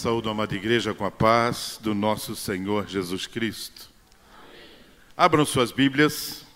[0.00, 3.90] Saúde, amada igreja, com a paz do nosso Senhor Jesus Cristo.
[5.14, 6.46] Abram suas Bíblias,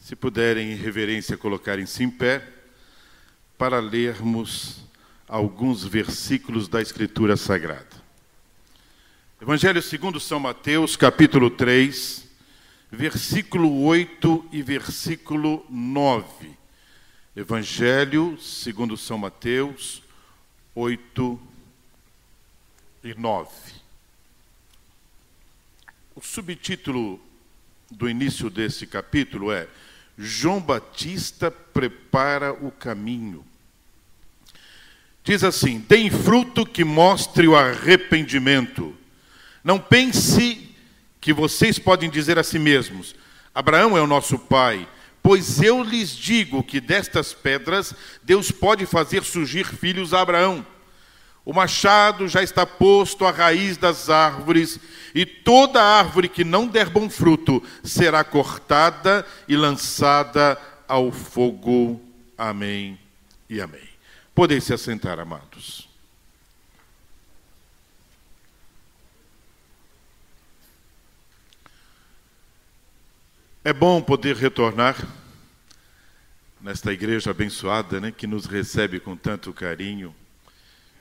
[0.00, 2.44] se puderem, em reverência, colocarem-se em pé,
[3.56, 4.80] para lermos
[5.28, 8.02] alguns versículos da Escritura Sagrada.
[9.40, 12.26] Evangelho segundo São Mateus, capítulo 3,
[12.90, 16.50] versículo 8 e versículo 9.
[17.36, 20.02] Evangelho segundo São Mateus,
[20.74, 21.47] 8 e 9.
[26.14, 27.20] O subtítulo
[27.90, 29.68] do início desse capítulo é
[30.18, 33.44] João Batista prepara o caminho.
[35.22, 38.96] Diz assim: Deem fruto que mostre o arrependimento.
[39.62, 40.74] Não pense
[41.20, 43.14] que vocês podem dizer a si mesmos:
[43.54, 44.88] Abraão é o nosso pai.
[45.22, 50.66] Pois eu lhes digo que destas pedras Deus pode fazer surgir filhos a Abraão.
[51.48, 54.78] O machado já está posto à raiz das árvores,
[55.14, 62.02] e toda árvore que não der bom fruto será cortada e lançada ao fogo.
[62.36, 63.00] Amém
[63.48, 63.88] e amém.
[64.34, 65.88] Podem se assentar, amados.
[73.64, 75.02] É bom poder retornar
[76.60, 80.14] nesta igreja abençoada, né, que nos recebe com tanto carinho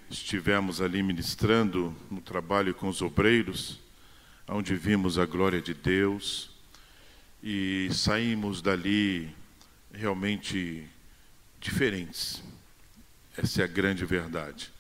[0.10, 3.80] estivemos ali ministrando no trabalho com os obreiros,
[4.48, 6.50] onde vimos a glória de Deus
[7.44, 9.36] e saímos dali
[9.94, 10.88] realmente
[11.60, 12.42] diferentes.
[13.38, 14.72] Essa é a grande verdade.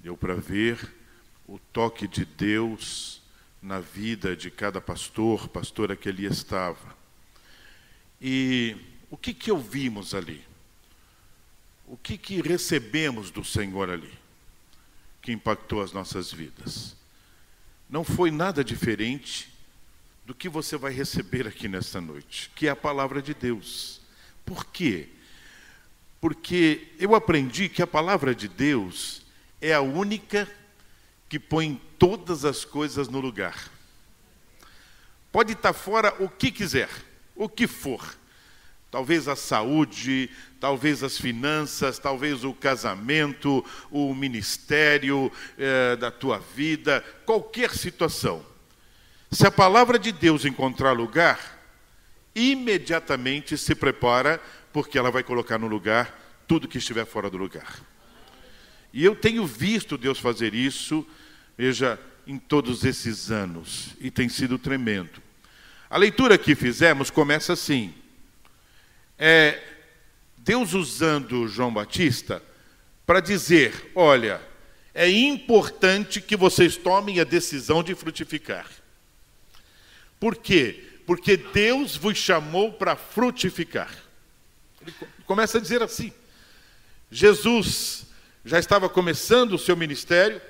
[0.00, 0.78] Deu para ver
[1.46, 3.20] o toque de Deus
[3.60, 6.96] na vida de cada pastor, pastora que ali estava.
[8.20, 8.76] E
[9.10, 10.42] o que que ouvimos ali?
[11.86, 14.12] O que que recebemos do Senhor ali?
[15.28, 16.96] Que impactou as nossas vidas.
[17.86, 19.52] Não foi nada diferente
[20.24, 24.00] do que você vai receber aqui nesta noite, que é a palavra de Deus.
[24.42, 25.06] Por quê?
[26.18, 29.20] Porque eu aprendi que a palavra de Deus
[29.60, 30.50] é a única
[31.28, 33.70] que põe todas as coisas no lugar.
[35.30, 36.88] Pode estar fora o que quiser,
[37.36, 38.16] o que for.
[38.90, 47.04] Talvez a saúde, talvez as finanças, talvez o casamento, o ministério eh, da tua vida,
[47.26, 48.44] qualquer situação.
[49.30, 51.58] Se a palavra de Deus encontrar lugar,
[52.34, 54.40] imediatamente se prepara,
[54.72, 57.80] porque ela vai colocar no lugar tudo que estiver fora do lugar.
[58.90, 61.06] E eu tenho visto Deus fazer isso,
[61.58, 65.22] veja, em todos esses anos, e tem sido tremendo.
[65.90, 67.92] A leitura que fizemos começa assim
[69.18, 69.60] é
[70.36, 72.42] Deus usando João Batista
[73.04, 74.40] para dizer: olha,
[74.94, 78.66] é importante que vocês tomem a decisão de frutificar.
[80.20, 80.84] Por quê?
[81.06, 83.90] Porque Deus vos chamou para frutificar.
[84.80, 84.94] Ele
[85.26, 86.12] começa a dizer assim.
[87.10, 88.06] Jesus
[88.44, 90.40] já estava começando o seu ministério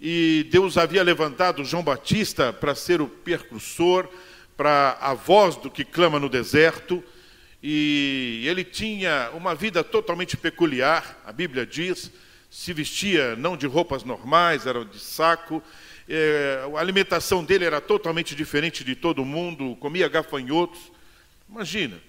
[0.00, 4.08] e Deus havia levantado João Batista para ser o percursor,
[4.56, 7.02] para a voz do que clama no deserto
[7.62, 12.10] e ele tinha uma vida totalmente peculiar, a Bíblia diz,
[12.50, 15.62] se vestia não de roupas normais, era de saco,
[16.08, 20.80] é, a alimentação dele era totalmente diferente de todo mundo, comia gafanhotos.
[21.48, 22.00] Imagina,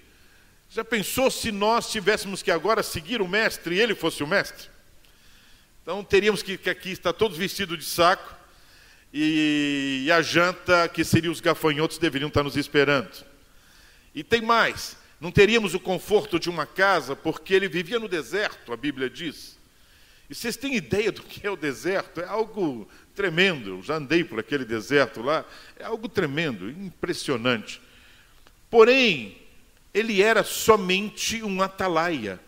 [0.70, 4.68] já pensou se nós tivéssemos que agora seguir o mestre e ele fosse o mestre?
[5.82, 8.36] Então teríamos que, que aqui estar todos vestidos de saco
[9.12, 13.10] e, e a janta, que seria os gafanhotos, deveriam estar nos esperando.
[14.14, 18.72] E tem mais, não teríamos o conforto de uma casa, porque ele vivia no deserto,
[18.72, 19.58] a Bíblia diz.
[20.30, 22.20] E vocês têm ideia do que é o deserto?
[22.20, 23.70] É algo tremendo.
[23.70, 25.44] Eu já andei por aquele deserto lá.
[25.76, 27.82] É algo tremendo, impressionante.
[28.70, 29.36] Porém,
[29.92, 32.40] ele era somente um atalaia.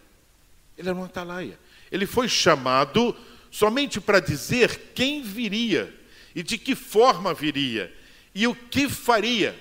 [0.79, 1.59] Ele era um atalaia.
[1.91, 3.15] Ele foi chamado
[3.51, 5.93] somente para dizer quem viria
[6.35, 7.93] e de que forma viria
[8.35, 9.59] e o que faria.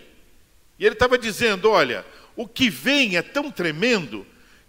[0.78, 2.06] E ele estava dizendo: olha,
[2.36, 4.26] o que vem é tão tremendo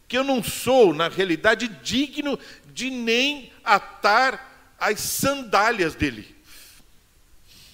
[0.09, 2.39] que eu não sou, na realidade, digno
[2.73, 6.35] de nem atar as sandálias dele.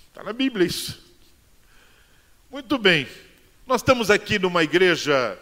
[0.09, 1.03] Está na Bíblia isso.
[2.51, 3.09] Muito bem.
[3.67, 5.39] Nós estamos aqui numa igreja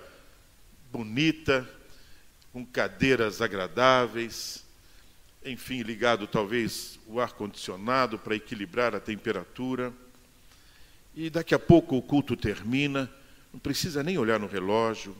[0.91, 1.69] bonita,
[2.53, 4.65] com cadeiras agradáveis,
[5.45, 9.93] enfim, ligado talvez o ar-condicionado para equilibrar a temperatura.
[11.15, 13.11] E daqui a pouco o culto termina
[13.57, 15.17] não precisa nem olhar no relógio,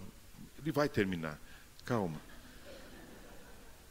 [0.61, 1.41] ele vai terminar.
[1.87, 2.21] Calma.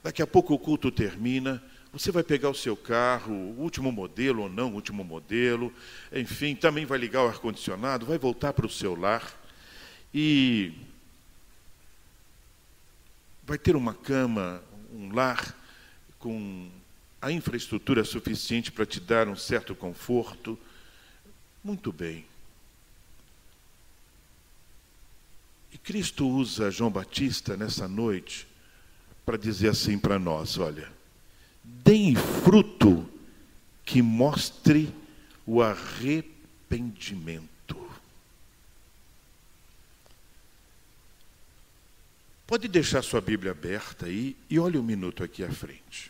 [0.03, 1.63] Daqui a pouco o culto termina,
[1.95, 5.73] Você vai pegar o seu carro, o último modelo ou não, o último modelo,
[6.11, 9.23] enfim, também vai ligar o ar-condicionado, vai voltar para o seu lar
[10.13, 10.73] e
[13.45, 15.55] vai ter uma cama, um lar
[16.19, 16.69] com
[17.21, 20.59] a infraestrutura suficiente para te dar um certo conforto.
[21.63, 22.25] Muito bem.
[25.75, 28.47] E Cristo usa João Batista nessa noite
[29.25, 30.89] para dizer assim para nós: olha,
[31.61, 33.05] deem fruto
[33.83, 34.89] que mostre
[35.45, 37.45] o arrependimento.
[42.47, 46.09] Pode deixar sua Bíblia aberta aí e olhe um minuto aqui à frente.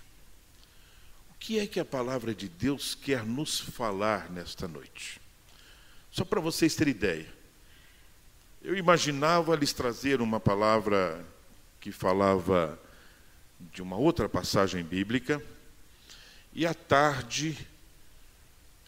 [1.32, 5.20] O que é que a palavra de Deus quer nos falar nesta noite?
[6.12, 7.35] Só para vocês terem ideia.
[8.66, 11.24] Eu imaginava lhes trazer uma palavra
[11.80, 12.80] que falava
[13.72, 15.40] de uma outra passagem bíblica,
[16.52, 17.56] e à tarde,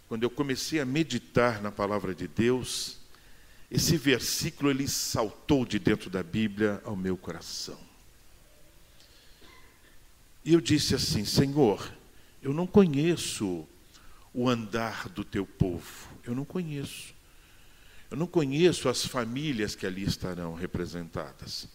[0.07, 2.97] quando eu comecei a meditar na palavra de Deus,
[3.69, 7.77] esse versículo ele saltou de dentro da Bíblia ao meu coração.
[10.43, 11.87] E eu disse assim: Senhor,
[12.41, 13.63] eu não conheço
[14.33, 17.15] o andar do teu povo, eu não conheço.
[18.09, 21.67] Eu não conheço as famílias que ali estarão representadas.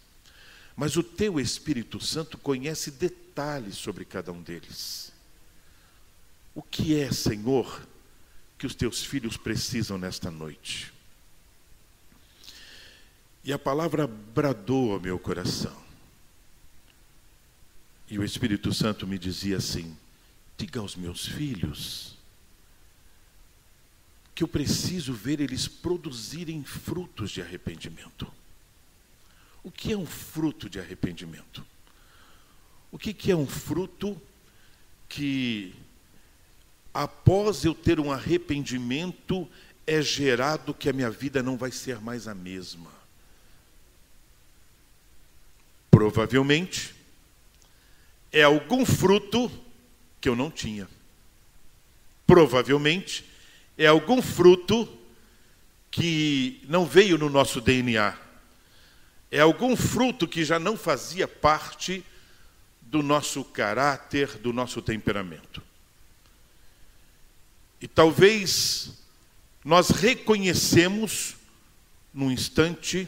[0.75, 5.11] Mas o teu Espírito Santo conhece detalhes sobre cada um deles.
[6.55, 7.87] O que é, Senhor,
[8.57, 10.91] que os teus filhos precisam nesta noite?
[13.43, 15.83] E a palavra bradou ao meu coração.
[18.09, 19.95] E o Espírito Santo me dizia assim:
[20.57, 22.12] diga aos meus filhos
[24.35, 28.31] que eu preciso ver eles produzirem frutos de arrependimento.
[29.63, 31.65] O que é um fruto de arrependimento?
[32.91, 34.19] O que, que é um fruto
[35.07, 35.73] que,
[36.93, 39.47] após eu ter um arrependimento,
[39.85, 42.91] é gerado que a minha vida não vai ser mais a mesma?
[45.89, 46.95] Provavelmente
[48.31, 49.49] é algum fruto
[50.19, 50.89] que eu não tinha.
[52.25, 53.32] Provavelmente
[53.77, 54.87] é algum fruto
[55.89, 58.17] que não veio no nosso DNA.
[59.31, 62.03] É algum fruto que já não fazia parte
[62.81, 65.61] do nosso caráter, do nosso temperamento.
[67.81, 68.91] E talvez
[69.65, 71.35] nós reconhecemos
[72.13, 73.07] num instante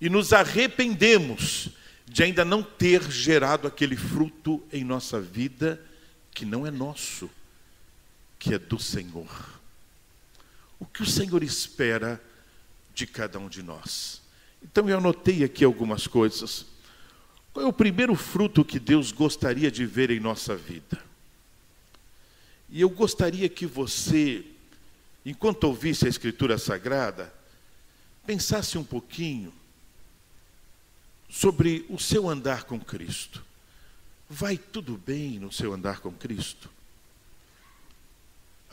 [0.00, 1.70] e nos arrependemos
[2.06, 5.80] de ainda não ter gerado aquele fruto em nossa vida
[6.30, 7.30] que não é nosso,
[8.42, 9.60] que é do Senhor.
[10.80, 12.20] O que o Senhor espera
[12.92, 14.20] de cada um de nós?
[14.60, 16.66] Então eu anotei aqui algumas coisas.
[17.52, 21.00] Qual é o primeiro fruto que Deus gostaria de ver em nossa vida?
[22.68, 24.44] E eu gostaria que você,
[25.24, 27.32] enquanto ouvisse a Escritura Sagrada,
[28.26, 29.54] pensasse um pouquinho
[31.30, 33.44] sobre o seu andar com Cristo.
[34.28, 36.81] Vai tudo bem no seu andar com Cristo?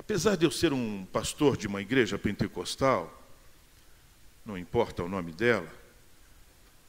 [0.10, 3.16] Apesar de eu ser um pastor de uma igreja pentecostal,
[4.44, 5.72] não importa o nome dela,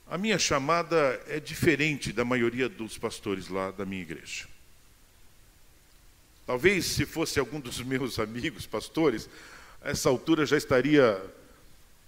[0.09, 4.47] a minha chamada é diferente da maioria dos pastores lá da minha igreja.
[6.47, 9.29] Talvez se fosse algum dos meus amigos pastores,
[9.83, 11.23] a essa altura já estaria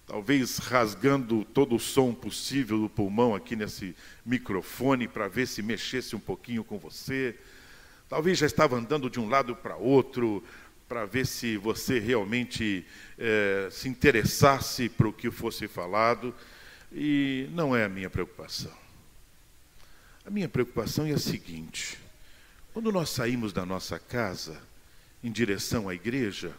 [0.06, 6.16] talvez rasgando todo o som possível do pulmão aqui nesse microfone para ver se mexesse
[6.16, 7.38] um pouquinho com você.
[8.08, 10.42] Talvez já estava andando de um lado para outro
[10.92, 12.84] para ver se você realmente
[13.18, 16.34] é, se interessasse para o que fosse falado.
[16.92, 18.76] E não é a minha preocupação.
[20.26, 21.98] A minha preocupação é a seguinte:
[22.74, 24.60] quando nós saímos da nossa casa
[25.24, 26.54] em direção à igreja,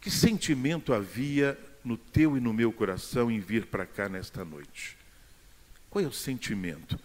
[0.00, 4.96] que sentimento havia no teu e no meu coração em vir para cá nesta noite?
[5.88, 6.98] Qual é o sentimento?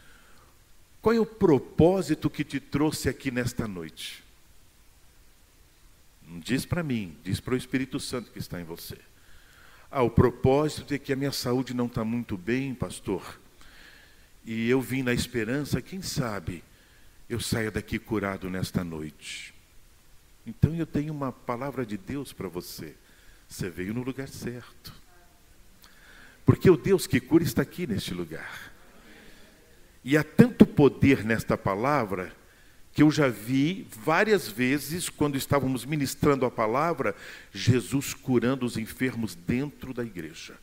[1.04, 4.23] Qual é o propósito que te trouxe aqui nesta noite?
[6.28, 8.98] Não diz para mim, diz para o Espírito Santo que está em você.
[9.92, 13.40] Ah, o propósito é que a minha saúde não está muito bem, pastor.
[14.44, 16.64] E eu vim na esperança, quem sabe,
[17.30, 19.54] eu saia daqui curado nesta noite.
[20.46, 22.96] Então eu tenho uma palavra de Deus para você.
[23.48, 24.94] Você veio no lugar certo.
[26.46, 28.74] Porque o Deus que cura está aqui neste lugar.
[30.04, 32.36] E há tanto poder nesta palavra
[32.94, 37.16] que eu já vi várias vezes, quando estávamos ministrando a palavra,
[37.52, 40.56] Jesus curando os enfermos dentro da igreja.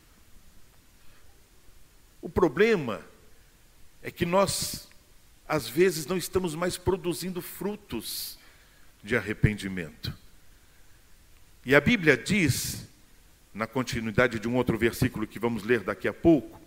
[2.21, 3.01] O problema
[4.01, 4.87] é que nós
[5.47, 8.39] às vezes não estamos mais produzindo frutos
[9.03, 10.17] de arrependimento.
[11.65, 12.87] E a Bíblia diz,
[13.53, 16.61] na continuidade de um outro versículo que vamos ler daqui a pouco,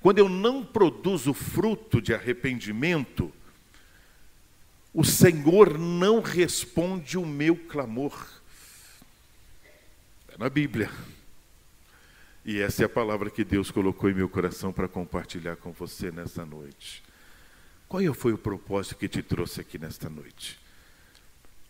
[0.00, 3.32] quando eu não produzo fruto de arrependimento,
[4.92, 8.26] o Senhor não responde o meu clamor.
[10.28, 10.90] É na Bíblia.
[12.44, 16.10] E essa é a palavra que Deus colocou em meu coração para compartilhar com você
[16.10, 17.02] nessa noite.
[17.86, 20.58] Qual foi o propósito que te trouxe aqui nesta noite?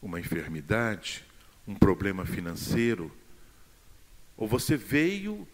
[0.00, 1.24] Uma enfermidade?
[1.66, 3.10] Um problema financeiro?
[4.36, 5.46] Ou você veio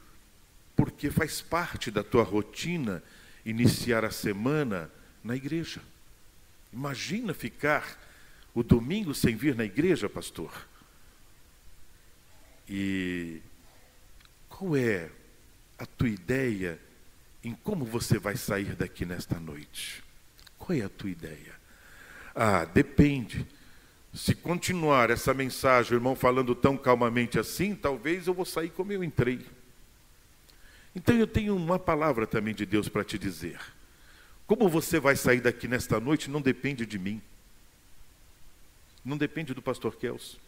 [0.77, 3.03] porque faz parte da tua rotina
[3.45, 4.91] iniciar a semana
[5.23, 5.81] na igreja?
[6.75, 7.97] Imagina ficar
[8.53, 10.53] o domingo sem vir na igreja, pastor.
[12.69, 13.41] E
[14.49, 15.09] qual é
[15.79, 16.81] a tua ideia
[17.45, 20.03] em como você vai sair daqui nesta noite?
[20.59, 21.55] Qual é a tua ideia?
[22.35, 23.47] Ah, depende.
[24.13, 28.93] Se continuar essa mensagem, o irmão falando tão calmamente assim, talvez eu vou sair como
[28.93, 29.47] eu entrei.
[30.95, 33.61] Então eu tenho uma palavra também de Deus para te dizer.
[34.47, 37.21] Como você vai sair daqui nesta noite não depende de mim.
[39.05, 40.39] Não depende do pastor Kelso.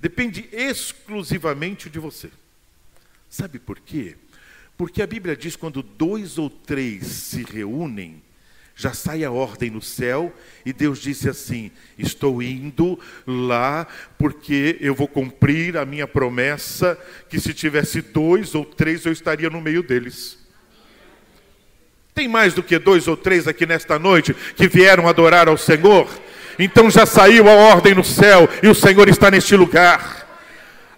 [0.00, 2.30] Depende exclusivamente de você.
[3.28, 4.16] Sabe por quê?
[4.76, 8.22] Porque a Bíblia diz quando dois ou três se reúnem,
[8.76, 10.32] já sai a ordem no céu,
[10.64, 16.96] e Deus disse assim: Estou indo lá porque eu vou cumprir a minha promessa,
[17.28, 20.38] que se tivesse dois ou três eu estaria no meio deles.
[22.18, 26.08] Tem mais do que dois ou três aqui nesta noite que vieram adorar ao Senhor?
[26.58, 30.26] Então já saiu a ordem no céu e o Senhor está neste lugar.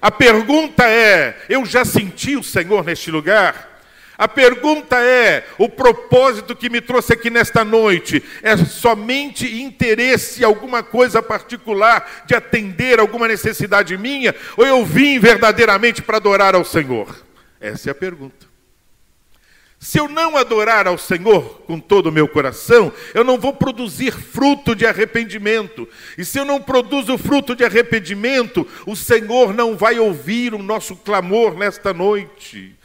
[0.01, 3.83] A pergunta é: eu já senti o Senhor neste lugar?
[4.17, 10.83] A pergunta é: o propósito que me trouxe aqui nesta noite é somente interesse, alguma
[10.83, 14.35] coisa particular de atender alguma necessidade minha?
[14.57, 17.15] Ou eu vim verdadeiramente para adorar ao Senhor?
[17.61, 18.50] Essa é a pergunta.
[19.83, 24.13] Se eu não adorar ao Senhor com todo o meu coração, eu não vou produzir
[24.13, 25.89] fruto de arrependimento.
[26.19, 30.95] E se eu não produzo fruto de arrependimento, o Senhor não vai ouvir o nosso
[30.97, 32.77] clamor nesta noite.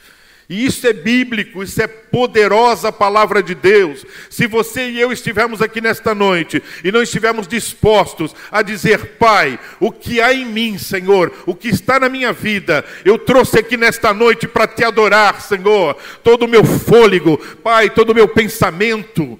[0.47, 4.05] E isso é bíblico, isso é poderosa palavra de Deus.
[4.29, 9.59] Se você e eu estivermos aqui nesta noite e não estivermos dispostos a dizer, Pai,
[9.79, 13.75] o que há em mim, Senhor, o que está na minha vida, eu trouxe aqui
[13.75, 19.39] nesta noite para te adorar, Senhor, todo o meu fôlego, Pai, todo o meu pensamento.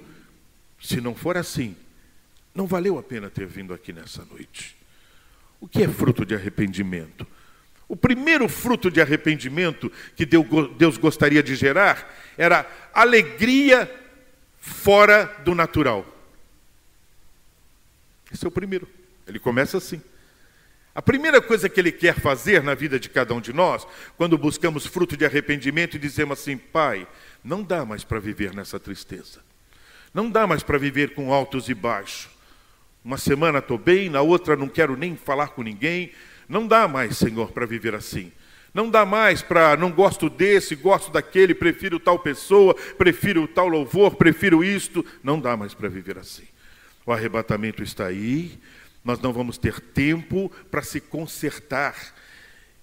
[0.82, 1.76] Se não for assim,
[2.52, 4.74] não valeu a pena ter vindo aqui nessa noite.
[5.60, 7.26] O que é fruto de arrependimento?
[7.88, 13.90] O primeiro fruto de arrependimento que Deus gostaria de gerar era alegria
[14.58, 16.04] fora do natural.
[18.32, 18.88] Esse é o primeiro.
[19.26, 20.02] Ele começa assim.
[20.94, 24.38] A primeira coisa que ele quer fazer na vida de cada um de nós, quando
[24.38, 27.06] buscamos fruto de arrependimento e dizemos assim: Pai,
[27.44, 29.40] não dá mais para viver nessa tristeza.
[30.12, 32.30] Não dá mais para viver com altos e baixos.
[33.04, 36.10] Uma semana estou bem, na outra não quero nem falar com ninguém,
[36.48, 38.32] não dá mais, Senhor, para viver assim.
[38.72, 44.16] Não dá mais para não gosto desse, gosto daquele, prefiro tal pessoa, prefiro tal louvor,
[44.16, 45.04] prefiro isto.
[45.22, 46.44] Não dá mais para viver assim.
[47.06, 48.58] O arrebatamento está aí,
[49.02, 51.94] nós não vamos ter tempo para se consertar.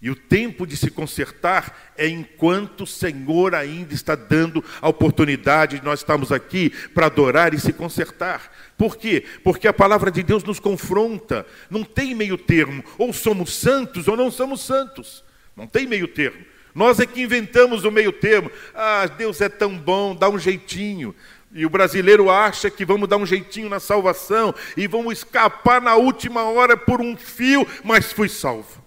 [0.04, 5.80] E o tempo de se consertar é enquanto o Senhor ainda está dando a oportunidade
[5.80, 8.52] de nós estarmos aqui para adorar e se consertar.
[8.78, 9.24] Por quê?
[9.46, 11.46] Porque a palavra de Deus nos confronta.
[11.70, 12.84] Não tem meio termo.
[12.98, 15.24] Ou somos santos ou não somos santos.
[15.56, 16.44] Não tem meio termo.
[16.76, 18.52] Nós é que inventamos o meio termo.
[18.76, 21.16] Ah, Deus é tão bom, dá um jeitinho.
[21.54, 25.96] E o brasileiro acha que vamos dar um jeitinho na salvação e vamos escapar na
[25.96, 28.83] última hora por um fio, mas fui salvo.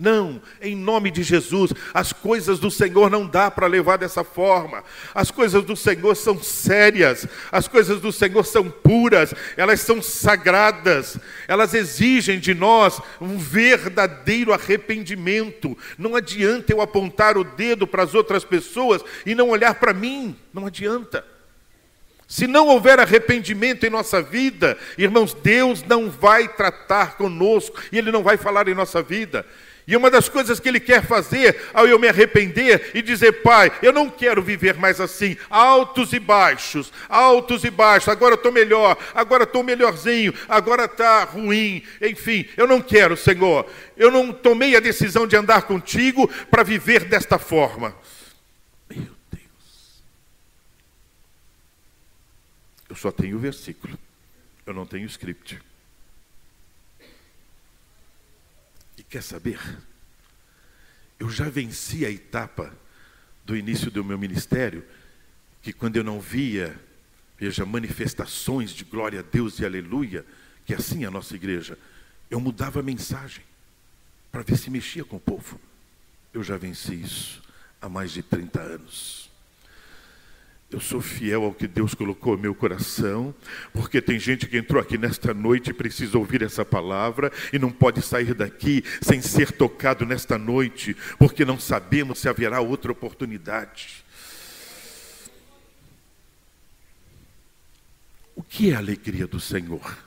[0.00, 4.82] Não, em nome de Jesus, as coisas do Senhor não dá para levar dessa forma.
[5.14, 11.18] As coisas do Senhor são sérias, as coisas do Senhor são puras, elas são sagradas,
[11.46, 15.76] elas exigem de nós um verdadeiro arrependimento.
[15.98, 20.34] Não adianta eu apontar o dedo para as outras pessoas e não olhar para mim,
[20.50, 21.22] não adianta.
[22.26, 28.10] Se não houver arrependimento em nossa vida, irmãos, Deus não vai tratar conosco e Ele
[28.10, 29.44] não vai falar em nossa vida.
[29.90, 33.72] E uma das coisas que ele quer fazer ao eu me arrepender e dizer, pai,
[33.82, 38.96] eu não quero viver mais assim, altos e baixos, altos e baixos, agora estou melhor,
[39.12, 43.68] agora estou melhorzinho, agora está ruim, enfim, eu não quero, Senhor.
[43.96, 47.92] Eu não tomei a decisão de andar contigo para viver desta forma.
[48.88, 50.04] Meu Deus.
[52.88, 53.98] Eu só tenho o versículo.
[54.64, 55.60] Eu não tenho script.
[59.00, 59.58] E quer saber?
[61.18, 62.70] Eu já venci a etapa
[63.46, 64.84] do início do meu ministério,
[65.62, 66.78] que quando eu não via,
[67.38, 70.22] veja, manifestações de glória a Deus e aleluia,
[70.66, 71.78] que é assim a nossa igreja,
[72.30, 73.42] eu mudava a mensagem
[74.30, 75.58] para ver se mexia com o povo.
[76.30, 77.42] Eu já venci isso
[77.80, 79.29] há mais de 30 anos.
[80.70, 83.34] Eu sou fiel ao que Deus colocou no meu coração,
[83.72, 87.72] porque tem gente que entrou aqui nesta noite e precisa ouvir essa palavra e não
[87.72, 94.04] pode sair daqui sem ser tocado nesta noite, porque não sabemos se haverá outra oportunidade.
[98.36, 99.98] O que é a alegria do Senhor?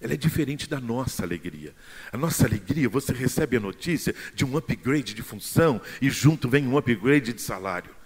[0.00, 1.72] Ela é diferente da nossa alegria.
[2.10, 6.66] A nossa alegria, você recebe a notícia de um upgrade de função e junto vem
[6.66, 8.01] um upgrade de salário.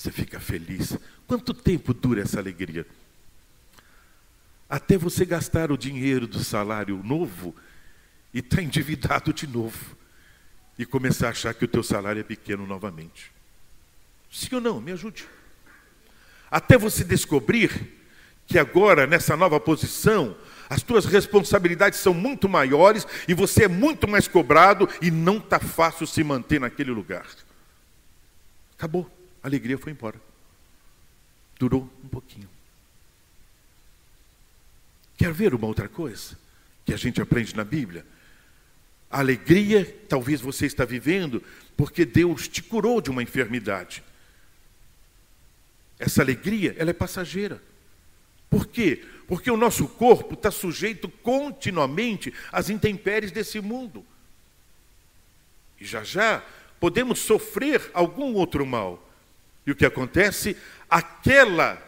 [0.00, 0.96] Você fica feliz.
[1.26, 2.86] Quanto tempo dura essa alegria?
[4.66, 7.54] Até você gastar o dinheiro do salário novo
[8.32, 9.94] e estar tá endividado de novo.
[10.78, 13.30] E começar a achar que o teu salário é pequeno novamente.
[14.32, 14.80] Sim ou não?
[14.80, 15.26] Me ajude.
[16.50, 17.98] Até você descobrir
[18.46, 20.34] que agora, nessa nova posição,
[20.70, 25.60] as tuas responsabilidades são muito maiores e você é muito mais cobrado e não está
[25.60, 27.26] fácil se manter naquele lugar.
[28.72, 29.19] Acabou.
[29.42, 30.20] A alegria foi embora.
[31.58, 32.48] Durou um pouquinho.
[35.16, 36.38] Quer ver uma outra coisa
[36.84, 38.06] que a gente aprende na Bíblia?
[39.10, 41.42] A alegria, talvez você está vivendo,
[41.76, 44.02] porque Deus te curou de uma enfermidade.
[45.98, 47.62] Essa alegria, ela é passageira.
[48.48, 49.04] Por quê?
[49.28, 54.04] Porque o nosso corpo está sujeito continuamente às intempéries desse mundo.
[55.78, 56.42] E já já
[56.80, 59.09] podemos sofrer algum outro mal.
[59.70, 60.56] E o que acontece?
[60.90, 61.80] Aquela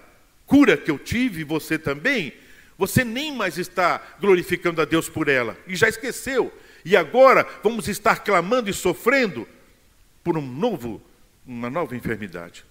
[0.46, 2.32] cura que eu tive, você também,
[2.78, 6.56] você nem mais está glorificando a Deus por ela, e já esqueceu.
[6.84, 9.48] E agora vamos estar clamando e sofrendo
[10.22, 11.02] por um novo,
[11.44, 12.64] uma nova enfermidade.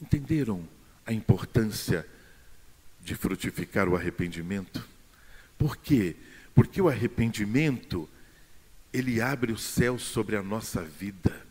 [0.00, 0.62] Entenderam
[1.04, 2.06] a importância
[3.02, 4.86] de frutificar o arrependimento?
[5.58, 6.14] Por quê?
[6.54, 8.08] Porque o arrependimento
[8.92, 11.45] ele abre o céu sobre a nossa vida.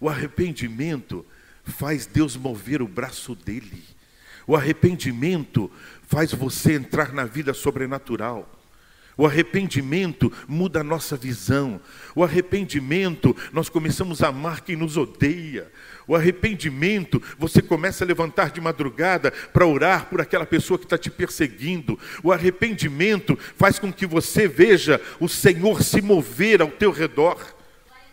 [0.00, 1.24] O arrependimento
[1.64, 3.82] faz Deus mover o braço dele.
[4.46, 5.70] O arrependimento
[6.02, 8.58] faz você entrar na vida sobrenatural.
[9.18, 11.80] O arrependimento muda a nossa visão.
[12.14, 15.72] O arrependimento, nós começamos a amar quem nos odeia.
[16.06, 20.96] O arrependimento, você começa a levantar de madrugada para orar por aquela pessoa que está
[20.96, 21.98] te perseguindo.
[22.22, 27.57] O arrependimento faz com que você veja o Senhor se mover ao teu redor.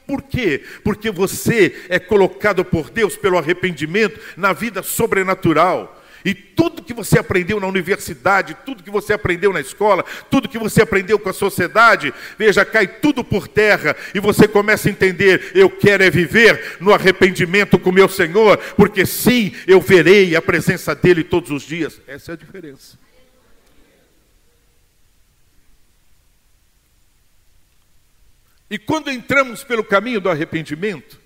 [0.08, 0.64] Por quê?
[0.84, 6.02] Porque você é colocado por Deus pelo arrependimento na vida sobrenatural.
[6.26, 10.58] E tudo que você aprendeu na universidade, tudo que você aprendeu na escola, tudo que
[10.58, 15.52] você aprendeu com a sociedade, veja, cai tudo por terra e você começa a entender:
[15.54, 20.96] eu quero é viver no arrependimento com meu Senhor, porque sim, eu verei a presença
[20.96, 22.02] dEle todos os dias.
[22.08, 23.05] Essa é a diferença.
[28.70, 31.22] E quando entramos pelo caminho do arrependimento,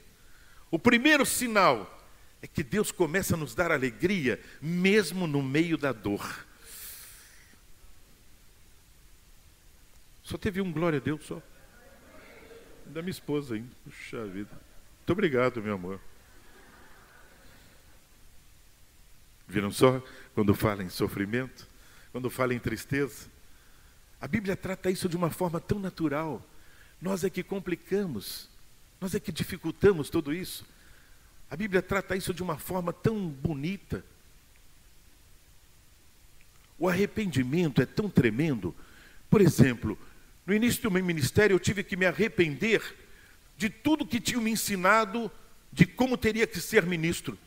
[0.69, 1.97] o primeiro sinal
[2.41, 6.45] é que Deus começa a nos dar alegria, mesmo no meio da dor.
[10.23, 11.41] Só teve um glória a Deus só.
[12.85, 13.69] Da minha esposa ainda.
[13.83, 14.51] Puxa vida.
[14.51, 15.99] Muito obrigado, meu amor.
[19.47, 20.03] Viram só?
[20.35, 21.67] Quando fala em sofrimento,
[22.11, 23.27] quando fala em tristeza.
[24.21, 26.45] A Bíblia trata isso de uma forma tão natural.
[27.01, 28.49] Nós é que complicamos,
[28.99, 30.65] nós é que dificultamos tudo isso.
[31.49, 34.03] A Bíblia trata isso de uma forma tão bonita.
[36.77, 38.75] O arrependimento é tão tremendo.
[39.29, 39.97] Por exemplo,
[40.45, 42.81] no início do meu ministério eu tive que me arrepender
[43.57, 45.31] de tudo que tinham me ensinado
[45.71, 47.37] de como teria que ser ministro.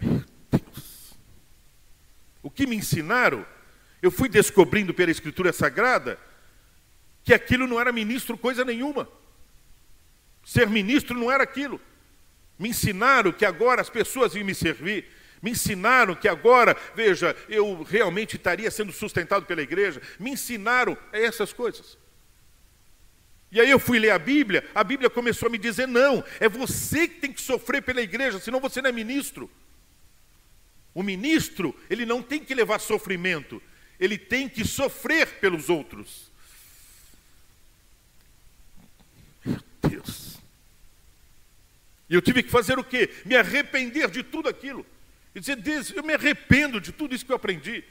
[0.00, 1.14] Meu Deus.
[2.42, 3.46] O que me ensinaram,
[4.02, 6.18] eu fui descobrindo pela Escritura Sagrada
[7.24, 9.08] que aquilo não era ministro coisa nenhuma.
[10.44, 11.80] Ser ministro não era aquilo.
[12.58, 15.06] Me ensinaram que agora as pessoas iam me servir.
[15.42, 20.00] Me ensinaram que agora, veja, eu realmente estaria sendo sustentado pela igreja.
[20.18, 21.96] Me ensinaram essas coisas.
[23.52, 26.48] E aí eu fui ler a Bíblia, a Bíblia começou a me dizer: não, é
[26.48, 29.50] você que tem que sofrer pela igreja, senão você não é ministro.
[30.94, 33.62] O ministro, ele não tem que levar sofrimento,
[33.98, 36.29] ele tem que sofrer pelos outros.
[39.82, 40.38] Deus.
[42.08, 43.08] E eu tive que fazer o quê?
[43.24, 44.84] Me arrepender de tudo aquilo.
[45.34, 47.84] E dizer, Deus, eu me arrependo de tudo isso que eu aprendi.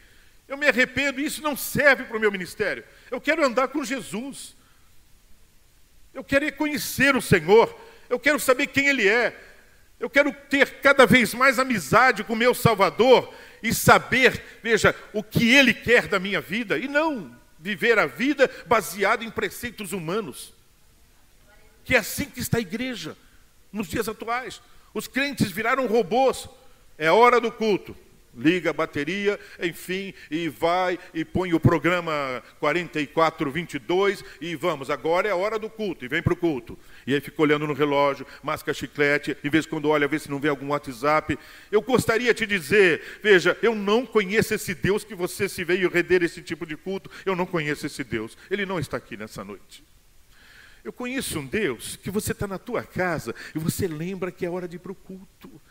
[0.48, 2.84] Eu me arrependo e isso não serve para o meu ministério.
[3.10, 4.56] Eu quero andar com Jesus.
[6.14, 7.74] Eu quero conhecer o Senhor.
[8.10, 9.40] Eu quero saber quem Ele é.
[10.00, 15.22] Eu quero ter cada vez mais amizade com o meu Salvador e saber, veja, o
[15.22, 20.54] que Ele quer da minha vida e não viver a vida baseada em preceitos humanos.
[21.90, 23.18] Que é assim que está a igreja
[23.74, 24.62] nos dias atuais.
[24.94, 26.48] Os crentes viraram robôs.
[27.00, 27.96] É hora do culto.
[28.38, 35.32] Liga a bateria, enfim, e vai e põe o programa 4422 e vamos, agora é
[35.32, 36.78] a hora do culto, e vem para o culto.
[37.08, 40.40] E aí fica olhando no relógio, masca chiclete, em vez quando olha, vê se não
[40.40, 41.40] vê algum WhatsApp.
[41.72, 46.22] Eu gostaria de dizer, veja, eu não conheço esse Deus que você se veio render
[46.22, 49.84] esse tipo de culto, eu não conheço esse Deus, ele não está aqui nessa noite.
[50.90, 54.50] Eu conheço um Deus que você está na tua casa e você lembra que é
[54.50, 55.62] hora de ir para o culto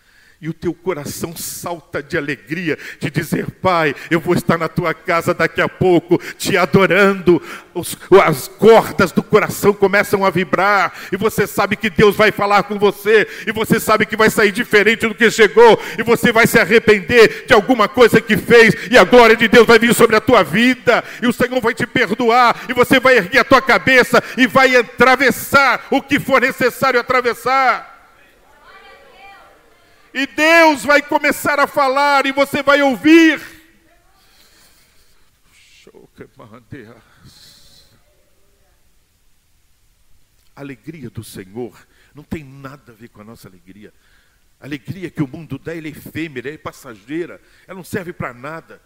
[0.41, 4.95] e o teu coração salta de alegria, de dizer: Pai, eu vou estar na tua
[4.95, 7.43] casa daqui a pouco, te adorando.
[7.75, 12.63] Os, as cordas do coração começam a vibrar, e você sabe que Deus vai falar
[12.65, 16.47] com você, e você sabe que vai sair diferente do que chegou, e você vai
[16.47, 20.15] se arrepender de alguma coisa que fez, e a glória de Deus vai vir sobre
[20.15, 23.61] a tua vida, e o Senhor vai te perdoar, e você vai erguer a tua
[23.61, 27.98] cabeça e vai atravessar o que for necessário atravessar.
[30.19, 33.41] E Deus vai começar a falar e você vai ouvir.
[40.57, 43.95] Alegria do Senhor não tem nada a ver com a nossa alegria.
[44.59, 48.83] Alegria que o mundo dá é efêmera, é passageira, ela não serve para nada.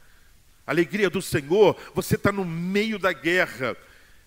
[0.67, 3.75] Alegria do Senhor, você está no meio da guerra,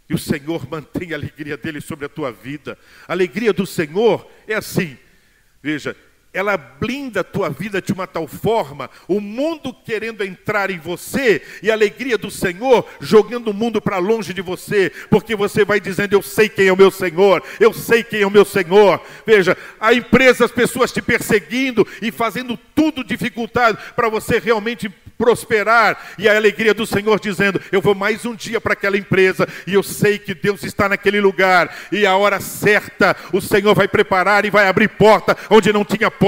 [0.10, 2.80] e o Senhor mantém a alegria dele sobre a tua vida.
[3.08, 4.98] Alegria do Senhor é assim.
[5.62, 5.96] Veja,
[6.36, 11.41] ela blinda a tua vida de uma tal forma, o mundo querendo entrar em você
[11.63, 15.80] e a alegria do Senhor jogando o mundo para longe de você, porque você vai
[15.80, 19.02] dizendo: Eu sei quem é o meu Senhor, eu sei quem é o meu Senhor.
[19.26, 25.98] Veja, a empresa, as pessoas te perseguindo e fazendo tudo dificultado para você realmente prosperar,
[26.17, 29.74] e a alegria do Senhor dizendo: Eu vou mais um dia para aquela empresa, e
[29.74, 34.45] eu sei que Deus está naquele lugar, e a hora certa o Senhor vai preparar
[34.45, 36.25] e vai abrir porta onde não tinha porta,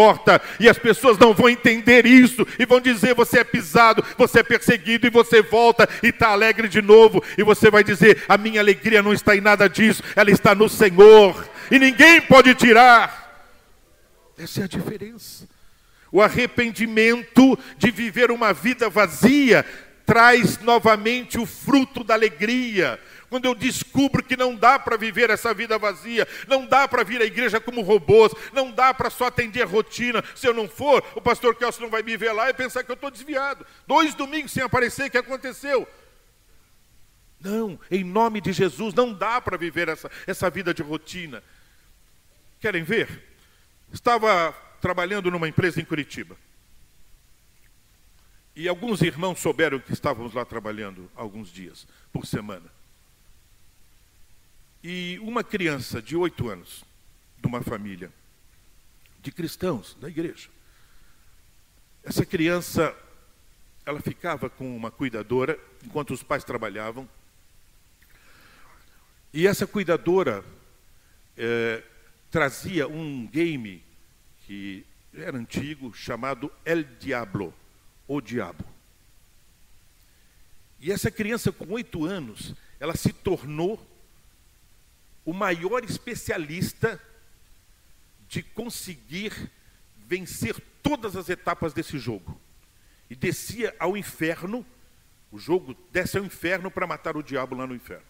[0.59, 4.43] e as pessoas não vão entender isso, e vão dizer: Você é pisado, você é
[4.43, 8.59] perseguido, e você volta e está alegre de novo, e você vai dizer: A minha
[8.59, 13.27] alegria não está em nada disso, ela está no Senhor, e ninguém pode tirar.
[14.37, 15.47] Essa é a diferença.
[16.11, 19.65] O arrependimento de viver uma vida vazia
[20.05, 22.97] traz novamente o fruto da alegria.
[23.29, 27.21] Quando eu descubro que não dá para viver essa vida vazia, não dá para vir
[27.21, 30.23] à igreja como robôs, não dá para só atender a rotina.
[30.33, 32.91] Se eu não for, o pastor Kelso não vai me ver lá e pensar que
[32.91, 33.65] eu estou desviado.
[33.85, 35.87] Dois domingos sem aparecer, o que aconteceu?
[37.39, 41.43] Não, em nome de Jesus, não dá para viver essa, essa vida de rotina.
[42.59, 43.23] Querem ver?
[43.91, 46.37] Estava trabalhando numa empresa em Curitiba.
[48.55, 52.76] E alguns irmãos souberam que estávamos lá trabalhando alguns dias por semana.
[54.83, 56.83] E uma criança de oito anos,
[57.39, 58.11] de uma família
[59.21, 60.47] de cristãos da igreja.
[62.03, 62.95] Essa criança,
[63.85, 67.09] ela ficava com uma cuidadora enquanto os pais trabalhavam.
[69.33, 70.45] E essa cuidadora
[71.35, 71.83] é,
[72.31, 73.83] trazia um game
[74.45, 77.53] que era antigo, chamado El Diablo,
[78.07, 78.63] o Diabo.
[80.79, 83.85] E essa criança, com oito anos, ela se tornou
[85.27, 86.97] o maior especialista
[88.29, 89.51] de conseguir
[90.07, 92.39] vencer todas as etapas desse jogo.
[93.09, 94.65] E descia ao inferno,
[95.29, 98.05] o jogo desce ao inferno para matar o diabo lá no inferno.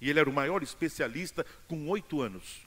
[0.00, 2.62] E ele era o maior especialista com oito anos.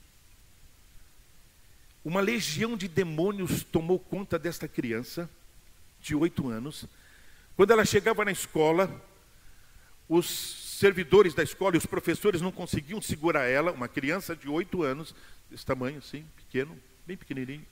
[2.06, 5.30] Uma legião de demônios tomou conta desta criança,
[6.00, 6.86] de oito anos.
[7.58, 8.90] Quando ela chegava na escola,
[10.08, 14.84] os servidores da escola e os professores não conseguiam segurar ela, uma criança de oito
[14.84, 15.14] anos,
[15.50, 17.66] desse tamanho assim, pequeno, bem pequenininho.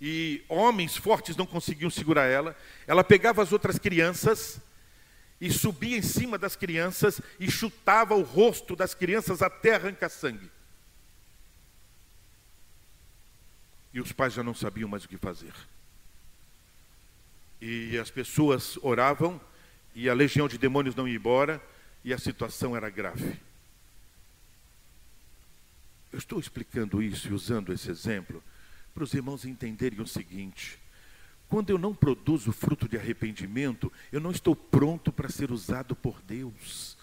[0.00, 2.56] E homens fortes não conseguiam segurar ela.
[2.86, 4.60] Ela pegava as outras crianças
[5.40, 10.50] e subia em cima das crianças e chutava o rosto das crianças até arrancar sangue.
[13.94, 15.54] e os pais já não sabiam mais o que fazer.
[17.60, 19.40] E as pessoas oravam
[19.94, 21.62] e a legião de demônios não ia embora
[22.02, 23.40] e a situação era grave.
[26.12, 28.42] Eu estou explicando isso e usando esse exemplo
[28.92, 30.78] para os irmãos entenderem o seguinte:
[31.48, 36.20] quando eu não produzo fruto de arrependimento, eu não estou pronto para ser usado por
[36.22, 36.96] Deus.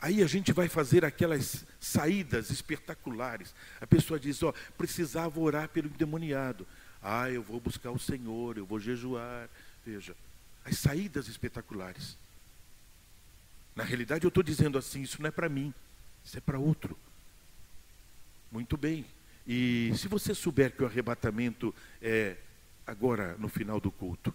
[0.00, 3.54] Aí a gente vai fazer aquelas saídas espetaculares.
[3.80, 6.66] A pessoa diz: Ó, oh, precisava orar pelo endemoniado.
[7.02, 9.48] Ah, eu vou buscar o Senhor, eu vou jejuar.
[9.86, 10.16] Veja,
[10.64, 12.18] as saídas espetaculares.
[13.76, 15.72] Na realidade, eu estou dizendo assim: isso não é para mim,
[16.24, 16.98] isso é para outro.
[18.50, 19.06] Muito bem.
[19.46, 21.72] E se você souber que o arrebatamento
[22.02, 22.36] é
[22.84, 24.30] agora no final do culto,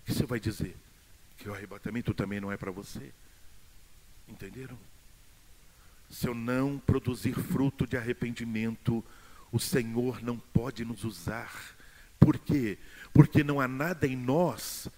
[0.00, 0.76] o que você vai dizer?
[1.36, 3.12] Que o arrebatamento também não é para você.
[4.26, 4.76] Entenderam?
[6.10, 9.04] Se eu não produzir fruto de arrependimento,
[9.52, 11.71] o Senhor não pode nos usar.
[12.22, 12.78] Por quê?
[13.12, 14.88] Porque não há nada em nós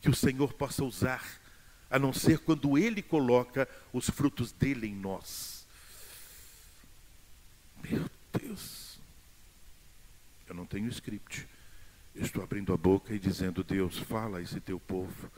[0.00, 1.24] que o Senhor possa usar,
[1.90, 5.66] a não ser quando Ele coloca os frutos dele em nós.
[7.82, 8.98] Meu Deus,
[10.46, 11.48] eu não tenho script.
[12.14, 15.30] Estou abrindo a boca e dizendo: Deus, fala a esse teu povo,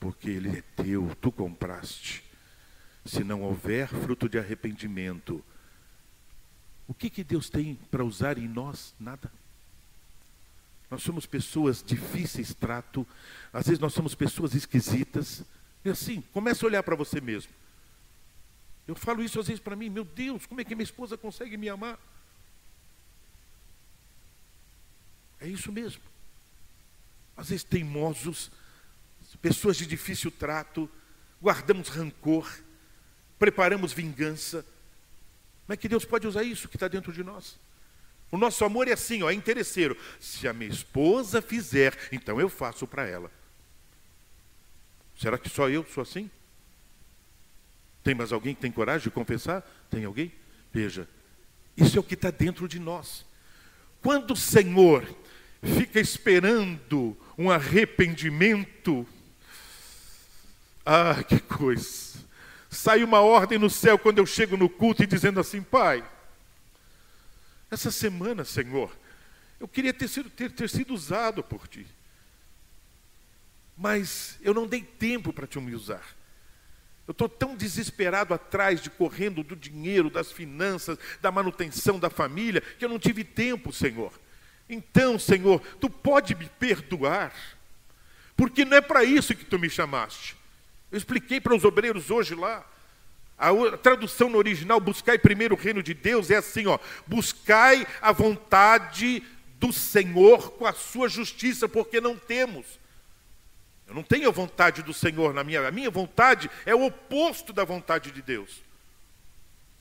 [0.00, 2.24] porque ele é teu, tu compraste.
[3.04, 5.44] Se não houver fruto de arrependimento,
[6.88, 8.94] o que, que Deus tem para usar em nós?
[8.98, 9.30] Nada.
[10.90, 13.06] Nós somos pessoas difíceis trato,
[13.52, 15.42] às vezes nós somos pessoas esquisitas.
[15.84, 17.52] E assim, começa a olhar para você mesmo.
[18.86, 21.56] Eu falo isso às vezes para mim, meu Deus, como é que minha esposa consegue
[21.56, 21.98] me amar?
[25.40, 26.02] É isso mesmo.
[27.36, 28.50] Às vezes teimosos,
[29.42, 30.88] pessoas de difícil trato,
[31.42, 32.50] guardamos rancor,
[33.38, 34.64] preparamos vingança.
[35.66, 37.58] Como é que Deus pode usar isso que está dentro de nós?
[38.34, 39.96] O nosso amor é assim, ó, é interesseiro.
[40.18, 43.30] Se a minha esposa fizer, então eu faço para ela.
[45.16, 46.28] Será que só eu sou assim?
[48.02, 49.62] Tem mais alguém que tem coragem de confessar?
[49.88, 50.32] Tem alguém?
[50.72, 51.08] Veja,
[51.76, 53.24] isso é o que está dentro de nós.
[54.02, 55.08] Quando o Senhor
[55.62, 59.06] fica esperando um arrependimento,
[60.84, 62.18] ah, que coisa!
[62.68, 66.02] sai uma ordem no céu quando eu chego no culto e dizendo assim, Pai,
[67.74, 68.90] essa semana, Senhor,
[69.60, 71.86] eu queria ter sido, ter, ter sido usado por Ti.
[73.76, 76.04] Mas eu não dei tempo para Te me usar.
[77.06, 82.62] Eu estou tão desesperado atrás de correndo do dinheiro, das finanças, da manutenção da família,
[82.62, 84.12] que eu não tive tempo, Senhor.
[84.68, 87.34] Então, Senhor, Tu pode me perdoar,
[88.34, 90.36] porque não é para isso que Tu me chamaste.
[90.90, 92.64] Eu expliquei para os obreiros hoje lá.
[93.36, 98.12] A tradução no original, buscai primeiro o reino de Deus, é assim, ó, buscai a
[98.12, 99.22] vontade
[99.58, 102.78] do Senhor com a sua justiça, porque não temos.
[103.86, 107.52] Eu não tenho a vontade do Senhor na minha, a minha vontade é o oposto
[107.52, 108.62] da vontade de Deus.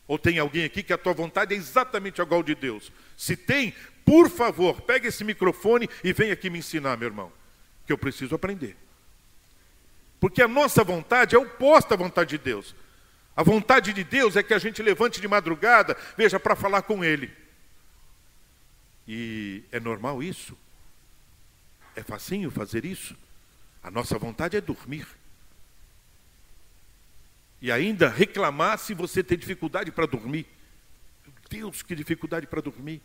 [0.07, 2.91] Ou tem alguém aqui que a tua vontade é exatamente igual de Deus?
[3.15, 7.31] Se tem, por favor, pegue esse microfone e vem aqui me ensinar, meu irmão,
[7.85, 8.75] que eu preciso aprender.
[10.19, 12.75] Porque a nossa vontade é oposta à vontade de Deus.
[13.35, 17.03] A vontade de Deus é que a gente levante de madrugada, veja, para falar com
[17.03, 17.31] Ele.
[19.07, 20.57] E é normal isso?
[21.95, 23.15] É facinho fazer isso?
[23.81, 25.07] A nossa vontade é dormir.
[27.61, 30.45] E ainda reclamar se você tem dificuldade para dormir.
[31.25, 33.01] Meu Deus, que dificuldade para dormir.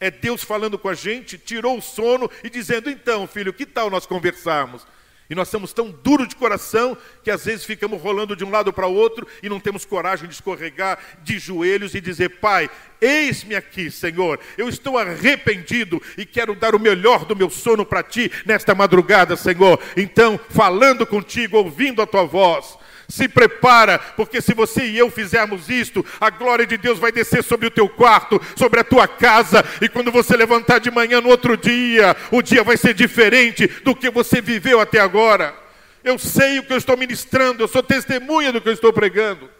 [0.00, 3.88] É Deus falando com a gente, tirou o sono e dizendo: então, filho, que tal
[3.88, 4.86] nós conversarmos?
[5.32, 8.70] E nós somos tão duros de coração que às vezes ficamos rolando de um lado
[8.70, 12.68] para o outro e não temos coragem de escorregar de joelhos e dizer: Pai,
[13.00, 18.02] eis-me aqui, Senhor, eu estou arrependido e quero dar o melhor do meu sono para
[18.02, 19.80] ti nesta madrugada, Senhor.
[19.96, 22.76] Então, falando contigo, ouvindo a tua voz,
[23.12, 27.44] se prepara, porque se você e eu fizermos isto, a glória de Deus vai descer
[27.44, 31.28] sobre o teu quarto, sobre a tua casa, e quando você levantar de manhã no
[31.28, 35.54] outro dia, o dia vai ser diferente do que você viveu até agora.
[36.02, 39.50] Eu sei o que eu estou ministrando, eu sou testemunha do que eu estou pregando.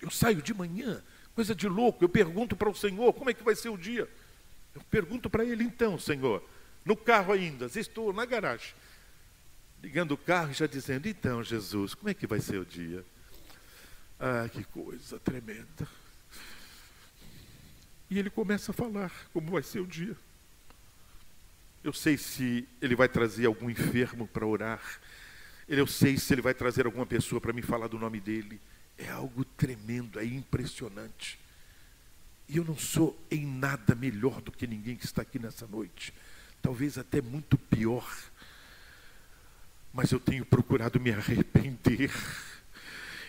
[0.00, 1.00] Eu saio de manhã,
[1.36, 4.08] coisa de louco, eu pergunto para o Senhor como é que vai ser o dia.
[4.74, 6.42] Eu pergunto para Ele então, Senhor,
[6.84, 8.74] no carro ainda, estou na garagem,
[9.82, 13.04] ligando o carro e já dizendo: Então, Jesus, como é que vai ser o dia?
[14.18, 15.88] Ah, que coisa tremenda.
[18.10, 20.16] E ele começa a falar como vai ser o dia.
[21.82, 24.82] Eu sei se ele vai trazer algum enfermo para orar.
[25.68, 28.60] Eu sei se ele vai trazer alguma pessoa para me falar do nome dele.
[28.98, 31.38] É algo tremendo, é impressionante.
[32.48, 36.12] E eu não sou em nada melhor do que ninguém que está aqui nessa noite
[36.62, 38.08] talvez até muito pior.
[39.92, 42.10] mas eu tenho procurado me arrepender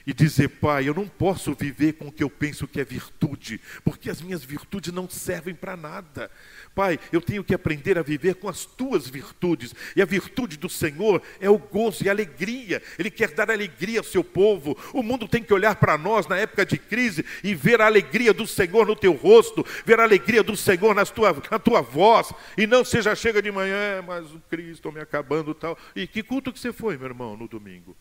[0.05, 3.59] e dizer, Pai, eu não posso viver com o que eu penso que é virtude,
[3.83, 6.29] porque as minhas virtudes não servem para nada.
[6.75, 10.69] Pai, eu tenho que aprender a viver com as tuas virtudes, e a virtude do
[10.69, 12.81] Senhor é o gozo e a alegria.
[12.97, 14.77] Ele quer dar alegria ao seu povo.
[14.93, 18.33] O mundo tem que olhar para nós na época de crise e ver a alegria
[18.33, 22.33] do Senhor no teu rosto, ver a alegria do Senhor na tua, na tua voz,
[22.57, 25.77] e não seja chega de manhã, é, mas o Cristo me acabando tal.
[25.95, 27.95] E que culto que você foi, meu irmão, no domingo?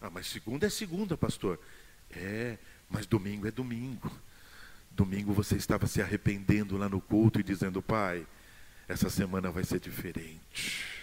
[0.00, 1.58] Ah, mas segunda é segunda, pastor.
[2.10, 2.58] É,
[2.88, 4.10] mas domingo é domingo.
[4.90, 8.26] Domingo você estava se arrependendo lá no culto e dizendo, pai,
[8.88, 10.97] essa semana vai ser diferente.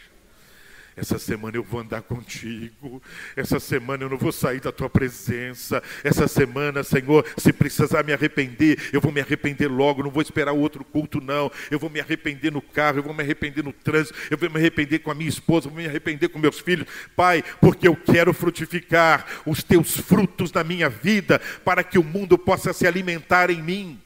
[0.98, 3.04] Essa semana eu vou andar contigo.
[3.36, 5.84] Essa semana eu não vou sair da tua presença.
[6.04, 10.02] Essa semana, Senhor, se precisar me arrepender, eu vou me arrepender logo.
[10.02, 11.52] Não vou esperar outro culto, não.
[11.70, 14.58] Eu vou me arrepender no carro, eu vou me arrepender no trânsito, eu vou me
[14.58, 16.88] arrepender com a minha esposa, eu vou me arrepender com meus filhos.
[17.14, 22.38] Pai, porque eu quero frutificar os teus frutos na minha vida, para que o mundo
[22.38, 24.02] possa se alimentar em mim.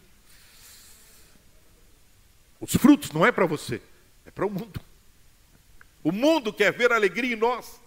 [2.60, 3.80] Os frutos não é para você,
[4.26, 4.89] é para o mundo.
[6.04, 7.80] O mundo quer ver alegria em nós,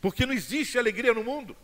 [0.00, 1.56] porque não existe alegria no mundo.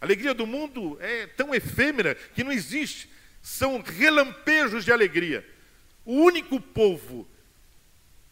[0.00, 3.08] A alegria do mundo é tão efêmera que não existe.
[3.42, 5.46] São relampejos de alegria.
[6.04, 7.26] O único povo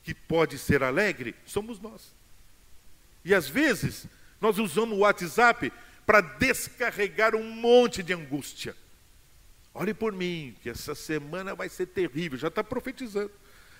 [0.02, 2.12] que pode ser alegre somos nós.
[3.24, 4.06] E às vezes
[4.40, 5.72] nós usamos o WhatsApp
[6.04, 8.76] para descarregar um monte de angústia.
[9.72, 12.38] Ore por mim, que essa semana vai ser terrível.
[12.38, 13.32] Já está profetizando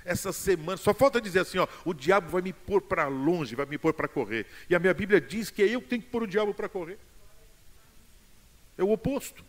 [0.05, 0.77] essa semana.
[0.77, 3.93] Só falta dizer assim: ó, o diabo vai me pôr para longe, vai me pôr
[3.93, 4.47] para correr.
[4.69, 6.69] E a minha Bíblia diz que é eu que tenho que pôr o diabo para
[6.69, 6.99] correr.
[8.77, 9.45] É o oposto.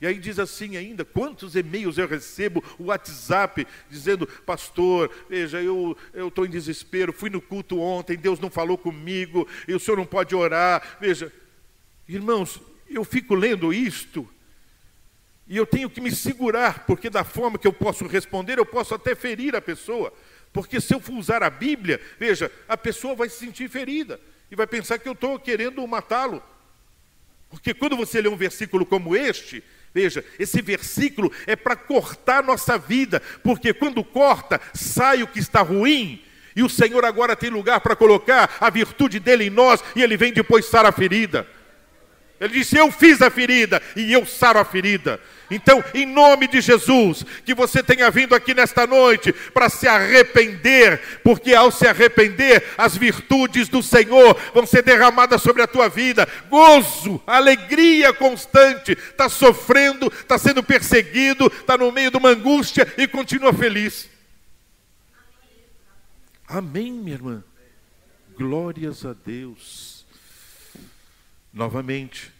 [0.00, 5.96] E aí diz assim ainda, quantos e-mails eu recebo, o WhatsApp, dizendo, pastor, veja, eu
[6.12, 10.04] estou em desespero, fui no culto ontem, Deus não falou comigo, e o senhor não
[10.04, 10.98] pode orar.
[11.00, 11.32] Veja,
[12.08, 12.60] irmãos,
[12.90, 14.28] eu fico lendo isto,
[15.52, 18.94] e eu tenho que me segurar, porque da forma que eu posso responder, eu posso
[18.94, 20.10] até ferir a pessoa.
[20.50, 24.18] Porque se eu for usar a Bíblia, veja, a pessoa vai se sentir ferida
[24.50, 26.42] e vai pensar que eu estou querendo matá-lo.
[27.50, 29.62] Porque quando você lê um versículo como este,
[29.92, 35.60] veja, esse versículo é para cortar nossa vida, porque quando corta, sai o que está
[35.60, 36.24] ruim,
[36.56, 40.16] e o Senhor agora tem lugar para colocar a virtude dele em nós, e ele
[40.16, 41.46] vem depois sarar a ferida.
[42.42, 45.20] Ele disse: Eu fiz a ferida e eu saro a ferida.
[45.48, 51.20] Então, em nome de Jesus, que você tenha vindo aqui nesta noite para se arrepender,
[51.22, 56.26] porque ao se arrepender, as virtudes do Senhor vão ser derramadas sobre a tua vida.
[56.48, 58.92] Gozo, alegria constante.
[58.92, 64.10] Está sofrendo, está sendo perseguido, está no meio de uma angústia e continua feliz.
[66.48, 67.44] Amém, minha irmã.
[68.36, 70.04] Glórias a Deus.
[71.52, 72.31] Novamente,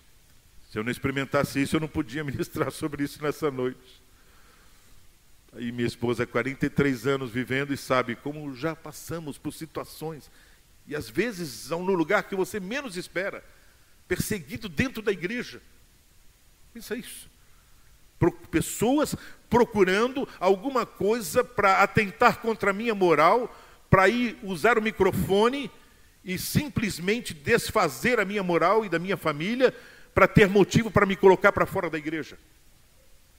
[0.72, 4.00] se eu não experimentasse isso, eu não podia ministrar sobre isso nessa noite.
[5.52, 10.30] Aí minha esposa, há 43 anos vivendo e sabe como já passamos por situações,
[10.86, 13.44] e às vezes no lugar que você menos espera,
[14.08, 15.60] perseguido dentro da igreja.
[16.72, 17.30] Pensa isso.
[18.50, 19.14] Pessoas
[19.50, 23.54] procurando alguma coisa para atentar contra a minha moral,
[23.90, 25.70] para ir usar o microfone
[26.24, 29.74] e simplesmente desfazer a minha moral e da minha família
[30.14, 32.38] para ter motivo para me colocar para fora da igreja.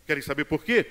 [0.06, 0.86] Querem saber por quê?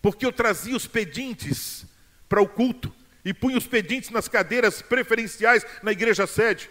[0.00, 1.86] Porque eu trazia os pedintes
[2.28, 2.92] para o culto
[3.24, 6.68] e punha os pedintes nas cadeiras preferenciais na igreja sede.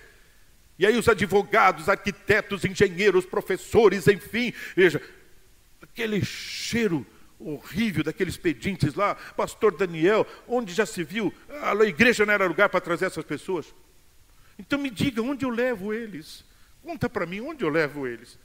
[0.78, 5.02] E aí os advogados, arquitetos, engenheiros, professores, enfim, veja,
[5.82, 7.06] aquele cheiro
[7.39, 12.69] horrível daqueles pedintes lá, pastor Daniel, onde já se viu, a igreja não era lugar
[12.69, 13.74] para trazer essas pessoas.
[14.58, 16.43] Então me diga onde eu levo eles.
[16.84, 18.38] Conta para mim onde eu levo eles.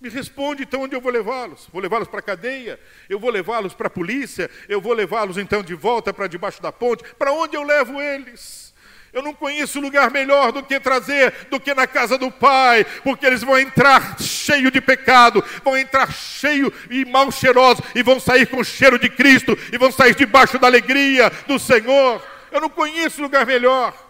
[0.00, 1.68] Me responde então onde eu vou levá-los.
[1.70, 2.80] Vou levá-los para a cadeia?
[3.06, 4.50] Eu vou levá-los para a polícia?
[4.66, 7.04] Eu vou levá-los então de volta para debaixo da ponte?
[7.18, 8.72] Para onde eu levo eles?
[9.12, 13.26] Eu não conheço lugar melhor do que trazer do que na casa do Pai, porque
[13.26, 18.46] eles vão entrar cheio de pecado, vão entrar cheio e mal cheirosos e vão sair
[18.46, 22.24] com o cheiro de Cristo e vão sair debaixo da alegria do Senhor.
[22.50, 24.09] Eu não conheço lugar melhor.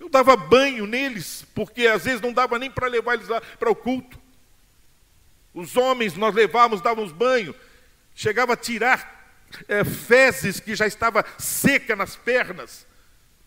[0.00, 3.70] Eu dava banho neles, porque às vezes não dava nem para levar eles lá para
[3.70, 4.18] o culto.
[5.52, 7.54] Os homens nós levávamos, dávamos banho,
[8.14, 9.36] chegava a tirar
[9.68, 12.86] é, fezes que já estava seca nas pernas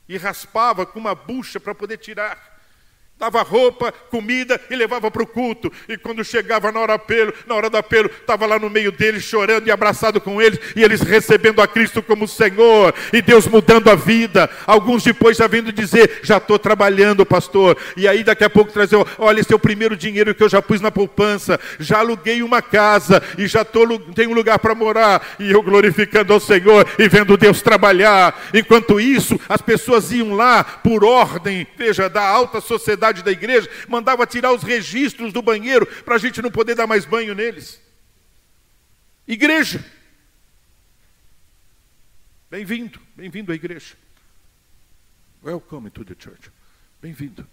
[0.08, 2.53] e raspava com uma bucha para poder tirar.
[3.18, 5.72] Dava roupa, comida e levava para o culto.
[5.88, 9.24] E quando chegava na hora, apelo, na hora do apelo, estava lá no meio deles,
[9.24, 13.90] chorando e abraçado com eles, e eles recebendo a Cristo como Senhor, e Deus mudando
[13.90, 14.50] a vida.
[14.68, 17.78] Alguns depois já vindo dizer: Já estou trabalhando, pastor.
[17.96, 20.62] E aí daqui a pouco trazer: Olha, esse é o primeiro dinheiro que eu já
[20.62, 25.36] pus na poupança, já aluguei uma casa e já tô, tenho um lugar para morar.
[25.40, 28.50] E eu glorificando ao Senhor e vendo Deus trabalhar.
[28.54, 34.26] Enquanto isso, as pessoas iam lá por ordem, veja, da alta sociedade da igreja, mandava
[34.26, 37.82] tirar os registros do banheiro para a gente não poder dar mais banho neles.
[39.28, 39.84] Igreja.
[42.50, 43.96] Bem-vindo, bem-vindo à igreja.
[45.44, 46.52] Welcome to the church.
[47.02, 47.46] Bem-vindo.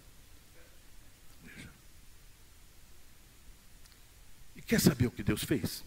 [4.55, 5.83] E quer saber o que Deus fez?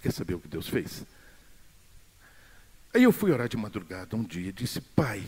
[0.00, 1.04] Quer saber o que Deus fez?
[2.94, 5.24] Aí eu fui orar de madrugada um dia e disse, pai,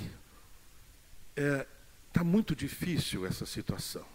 [1.37, 1.67] é,
[2.13, 4.07] Está muito difícil essa situação.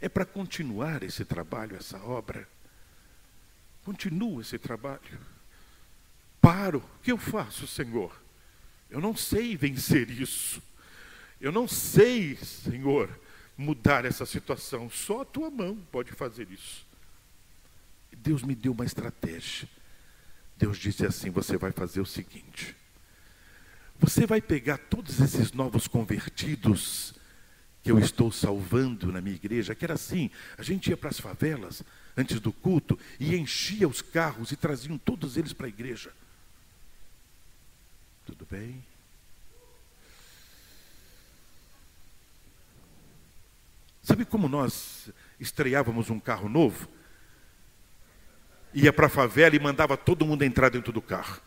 [0.00, 2.48] É para continuar esse trabalho, essa obra.
[3.84, 5.20] Continua esse trabalho.
[6.40, 6.78] Paro.
[6.78, 8.18] O que eu faço, Senhor?
[8.88, 10.62] Eu não sei vencer isso.
[11.38, 13.20] Eu não sei, Senhor,
[13.54, 14.88] mudar essa situação.
[14.88, 16.86] Só a tua mão pode fazer isso.
[18.16, 19.68] Deus me deu uma estratégia.
[20.56, 22.74] Deus disse assim: você vai fazer o seguinte
[24.02, 27.14] você vai pegar todos esses novos convertidos
[27.84, 30.28] que eu estou salvando na minha igreja, que era assim,
[30.58, 31.84] a gente ia para as favelas
[32.16, 36.12] antes do culto e enchia os carros e traziam todos eles para a igreja.
[38.26, 38.84] Tudo bem?
[44.02, 46.88] Sabe como nós estreávamos um carro novo?
[48.74, 51.40] Ia para a favela e mandava todo mundo entrar dentro do carro.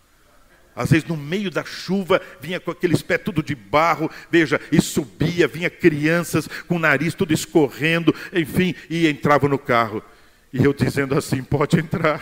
[0.76, 4.82] Às vezes, no meio da chuva, vinha com aqueles pés tudo de barro, veja, e
[4.82, 10.04] subia, vinha crianças com o nariz tudo escorrendo, enfim, e entravam no carro.
[10.52, 12.22] E eu dizendo assim: pode entrar,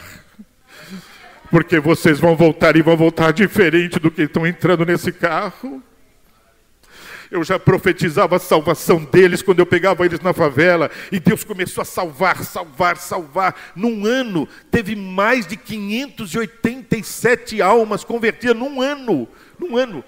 [1.49, 5.81] porque vocês vão voltar e vão voltar diferente do que estão entrando nesse carro
[7.33, 11.81] eu já profetizava a salvação deles quando eu pegava eles na favela, e Deus começou
[11.81, 13.55] a salvar, salvar, salvar.
[13.75, 19.27] Num ano, teve mais de 587 almas convertidas, num ano,
[19.57, 20.03] num ano.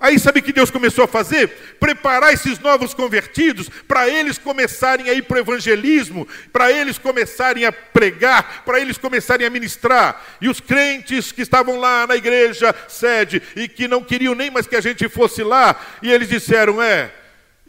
[0.00, 1.48] Aí sabe o que Deus começou a fazer?
[1.78, 7.66] Preparar esses novos convertidos para eles começarem a ir para o evangelismo, para eles começarem
[7.66, 10.24] a pregar, para eles começarem a ministrar.
[10.40, 14.66] E os crentes que estavam lá na igreja sede e que não queriam nem mais
[14.66, 17.12] que a gente fosse lá, e eles disseram: é,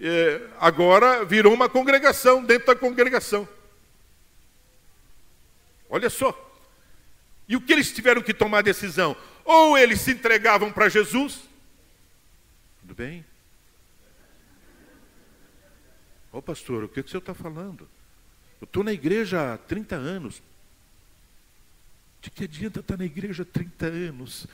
[0.01, 3.45] é agora virou uma congregação dentro da congregação.
[5.89, 6.34] Olha só.
[7.45, 9.17] E o que eles tiveram que tomar decisão?
[9.43, 11.51] Ou eles se entregavam para Jesus,
[12.91, 13.23] tudo bem?
[16.29, 17.87] Ô oh, pastor, o que, que o senhor está falando?
[18.59, 20.43] Eu estou na igreja há 30 anos.
[22.21, 24.45] De que adianta estar na igreja há 30 anos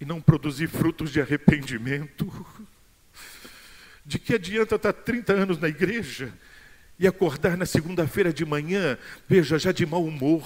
[0.00, 2.26] e não produzir frutos de arrependimento?
[4.04, 6.36] De que adianta estar 30 anos na igreja
[6.98, 8.98] e acordar na segunda-feira de manhã,
[9.28, 10.44] veja, já de mau humor,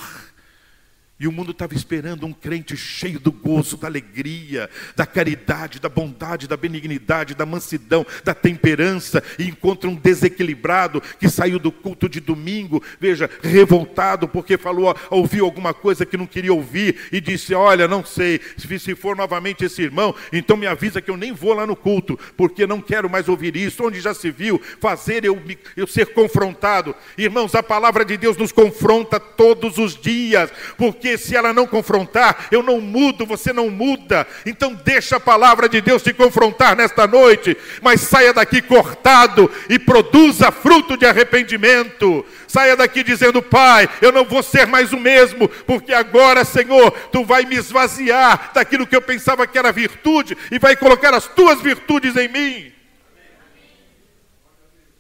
[1.21, 5.89] e o mundo estava esperando um crente cheio do gozo, da alegria, da caridade, da
[5.89, 12.09] bondade, da benignidade, da mansidão, da temperança, e encontra um desequilibrado que saiu do culto
[12.09, 17.55] de domingo, veja, revoltado porque falou, ouviu alguma coisa que não queria ouvir e disse:
[17.55, 21.53] Olha, não sei, se for novamente esse irmão, então me avisa que eu nem vou
[21.53, 23.85] lá no culto, porque não quero mais ouvir isso.
[23.85, 25.41] Onde já se viu fazer eu,
[25.77, 26.95] eu ser confrontado?
[27.16, 31.66] Irmãos, a palavra de Deus nos confronta todos os dias, porque porque se ela não
[31.66, 34.26] confrontar, eu não mudo, você não muda.
[34.44, 39.78] Então deixa a palavra de Deus te confrontar nesta noite, mas saia daqui cortado e
[39.78, 42.26] produza fruto de arrependimento.
[42.46, 47.24] Saia daqui dizendo: Pai, eu não vou ser mais o mesmo, porque agora, Senhor, tu
[47.24, 51.62] vai me esvaziar daquilo que eu pensava que era virtude e vai colocar as tuas
[51.62, 52.72] virtudes em mim.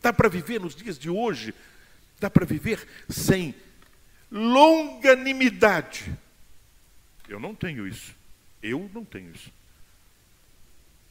[0.00, 1.54] Dá para viver nos dias de hoje,
[2.18, 3.54] dá para viver sem
[4.30, 6.16] longanimidade.
[7.28, 8.14] Eu não tenho isso.
[8.62, 9.52] Eu não tenho isso.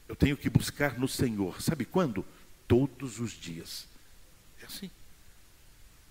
[0.08, 1.60] Eu tenho que buscar no Senhor.
[1.60, 2.24] Sabe quando?
[2.66, 3.86] Todos os dias.
[4.60, 4.90] É assim.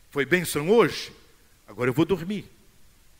[0.09, 1.11] Foi bênção hoje?
[1.67, 2.49] Agora eu vou dormir.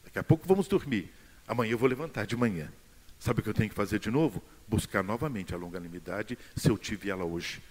[0.04, 1.12] Daqui a pouco vamos dormir.
[1.48, 2.72] Amanhã eu vou levantar de manhã.
[3.20, 4.44] Sabe o que eu tenho que fazer de novo?
[4.68, 7.62] Buscar novamente a longanimidade, se eu tive ela hoje.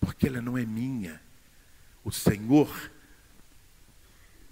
[0.00, 1.20] Porque ela não é minha.
[2.04, 2.90] O Senhor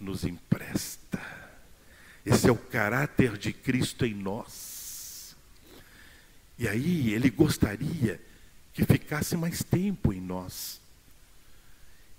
[0.02, 1.20] nos empresta.
[2.24, 5.36] Esse é o caráter de Cristo em nós.
[6.58, 8.20] E aí ele gostaria
[8.72, 10.80] que ficasse mais tempo em nós.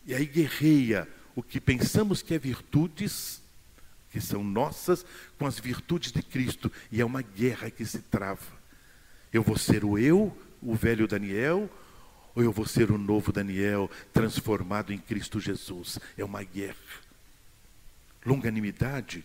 [0.06, 3.42] E aí guerreia o que pensamos que é virtudes,
[4.12, 5.06] que são nossas,
[5.38, 6.72] com as virtudes de Cristo.
[6.92, 8.62] E é uma guerra que se trava.
[9.32, 11.70] Eu vou ser o eu, o velho Daniel,
[12.36, 16.00] ou eu vou ser o novo Daniel, transformado em Cristo Jesus?
[16.18, 16.76] É uma guerra.
[18.26, 19.24] Longanimidade,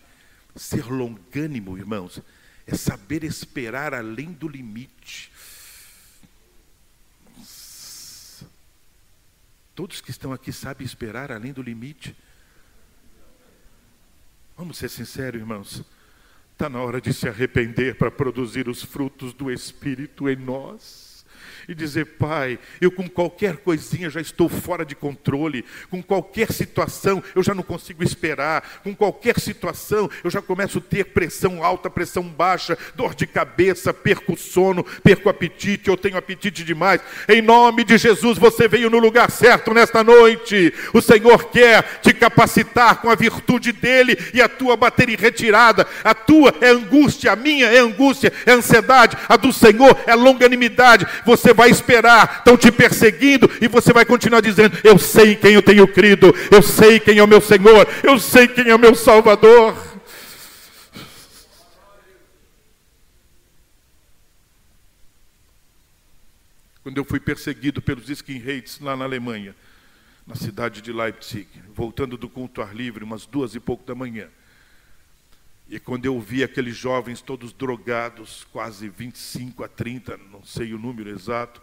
[0.55, 2.21] ser longânimo, irmãos,
[2.65, 5.31] é saber esperar além do limite.
[9.73, 12.15] Todos que estão aqui sabem esperar além do limite.
[14.57, 15.83] Vamos ser sinceros, irmãos.
[16.51, 21.08] Está na hora de se arrepender para produzir os frutos do Espírito em nós
[21.69, 27.23] e dizer: Pai, eu com qualquer coisinha já estou fora de controle, com qualquer situação
[27.35, 31.89] eu já não consigo esperar, com qualquer situação eu já começo a ter pressão alta,
[31.89, 37.01] pressão baixa, dor de cabeça, perco sono, perco apetite, eu tenho apetite demais.
[37.27, 40.73] Em nome de Jesus, você veio no lugar certo nesta noite.
[40.91, 45.85] O Senhor quer te capacitar com a virtude dele e a tua bateria retirada.
[46.03, 51.05] A tua é angústia, a minha é angústia, é ansiedade, a do Senhor é longanimidade.
[51.25, 55.61] Você vai esperar, estão te perseguindo, e você vai continuar dizendo: Eu sei quem eu
[55.61, 58.95] tenho crido, eu sei quem é o meu Senhor, eu sei quem é o meu
[58.95, 59.75] Salvador.
[66.81, 69.53] Quando eu fui perseguido pelos skinheads lá na Alemanha,
[70.25, 71.45] na cidade de Leipzig,
[71.75, 74.29] voltando do culto ar livre, umas duas e pouco da manhã.
[75.69, 80.79] E quando eu vi aqueles jovens todos drogados, quase 25 a 30, não sei o
[80.79, 81.61] número exato,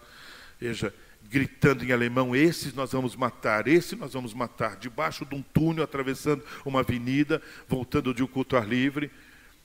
[0.60, 0.94] veja,
[1.28, 5.82] gritando em alemão: esses nós vamos matar, esse nós vamos matar, debaixo de um túnel,
[5.82, 9.10] atravessando uma avenida, voltando de um culto ar livre.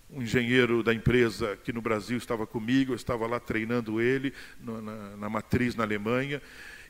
[0.09, 4.81] Um engenheiro da empresa aqui no Brasil estava comigo, eu estava lá treinando ele na,
[4.81, 6.41] na, na matriz na Alemanha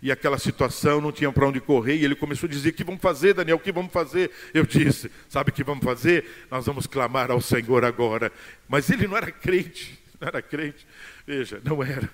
[0.01, 2.83] e aquela situação não tinha para onde correr, e ele começou a dizer: O que
[2.83, 3.57] vamos fazer, Daniel?
[3.57, 4.31] O que vamos fazer?
[4.53, 6.25] Eu disse: Sabe o que vamos fazer?
[6.49, 8.31] Nós vamos clamar ao Senhor agora.
[8.67, 10.87] Mas ele não era crente, não era crente.
[11.25, 12.09] Veja, não era.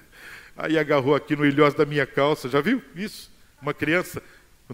[0.55, 3.31] Aí agarrou aqui no ilhós da minha calça, já viu isso?
[3.61, 4.21] Uma criança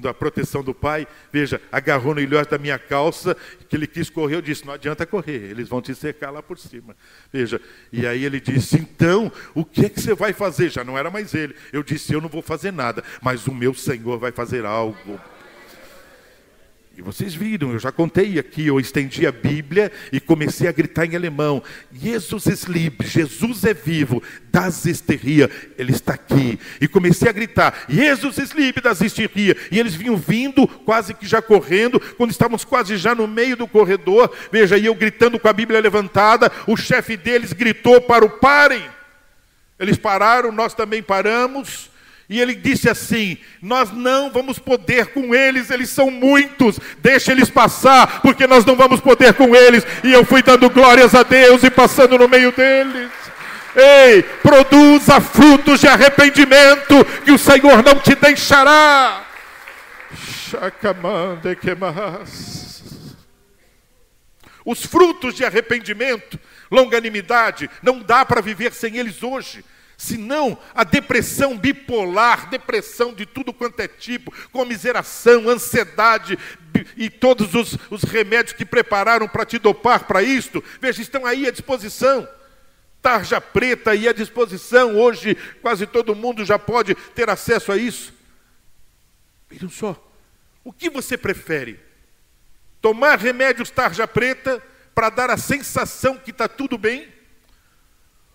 [0.03, 3.35] a proteção do pai, veja, agarrou no ilhós da minha calça,
[3.69, 6.57] que ele quis correr, eu disse, não adianta correr, eles vão te cercar lá por
[6.57, 6.95] cima.
[7.31, 10.69] Veja, e aí ele disse, então, o que é que você vai fazer?
[10.69, 11.55] Já não era mais ele.
[11.71, 15.19] Eu disse, eu não vou fazer nada, mas o meu Senhor vai fazer algo.
[16.95, 21.07] E vocês viram, eu já contei aqui, eu estendi a Bíblia e comecei a gritar
[21.07, 24.21] em alemão: Jesus ist lieb, Jesus é vivo,
[24.51, 26.59] das Esteria, ele está aqui.
[26.79, 29.57] E comecei a gritar: Jesus ist lieb, das Esteria.
[29.71, 33.67] E eles vinham vindo, quase que já correndo, quando estávamos quase já no meio do
[33.67, 34.31] corredor.
[34.51, 38.83] Veja, e eu gritando com a Bíblia levantada, o chefe deles gritou para o parem.
[39.79, 41.91] Eles pararam, nós também paramos.
[42.29, 47.49] E ele disse assim: Nós não vamos poder com eles, eles são muitos, deixa eles
[47.49, 49.85] passar, porque nós não vamos poder com eles.
[50.03, 53.11] E eu fui dando glórias a Deus e passando no meio deles.
[53.75, 59.25] Ei, produza frutos de arrependimento, que o Senhor não te deixará.
[64.63, 66.39] Os frutos de arrependimento,
[66.71, 69.65] longanimidade, não dá para viver sem eles hoje
[70.03, 76.37] senão a depressão bipolar, depressão de tudo quanto é tipo, comiseração, ansiedade
[76.97, 81.47] e todos os, os remédios que prepararam para te dopar para isto, veja, estão aí
[81.47, 82.27] à disposição.
[83.01, 88.13] Tarja preta aí à disposição, hoje quase todo mundo já pode ter acesso a isso.
[89.49, 90.11] Vejam só,
[90.63, 91.79] o que você prefere?
[92.81, 94.61] Tomar remédios tarja preta
[94.93, 97.12] para dar a sensação que está tudo bem?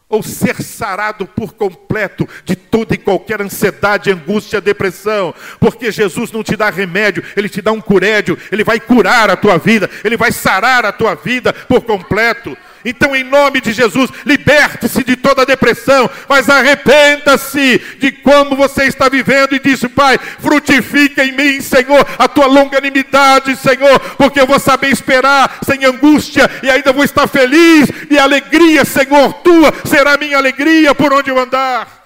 [0.08, 6.42] Ou ser sarado por completo de toda e qualquer ansiedade, angústia, depressão, porque Jesus não
[6.42, 10.16] te dá remédio, ele te dá um curédio, ele vai curar a tua vida, ele
[10.16, 12.56] vai sarar a tua vida por completo.
[12.84, 19.08] Então, em nome de Jesus, liberte-se de toda depressão, mas arrependa-se de como você está
[19.08, 24.60] vivendo e diz: Pai, frutifica em mim, Senhor, a tua longanimidade, Senhor, porque eu vou
[24.60, 30.36] saber esperar sem angústia e ainda vou estar feliz e alegria, Senhor, tua será minha
[30.36, 31.97] alegria por onde eu andar.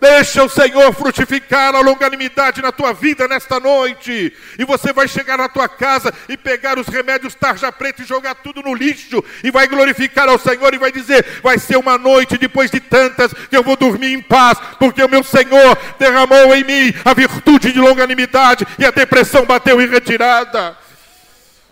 [0.00, 4.32] Deixa o Senhor frutificar a longanimidade na tua vida nesta noite.
[4.58, 8.36] E você vai chegar na tua casa e pegar os remédios tarja preta e jogar
[8.36, 9.22] tudo no lixo.
[9.44, 13.32] E vai glorificar ao Senhor e vai dizer: vai ser uma noite depois de tantas
[13.32, 17.70] que eu vou dormir em paz, porque o meu Senhor derramou em mim a virtude
[17.70, 20.76] de longanimidade e a depressão bateu em retirada.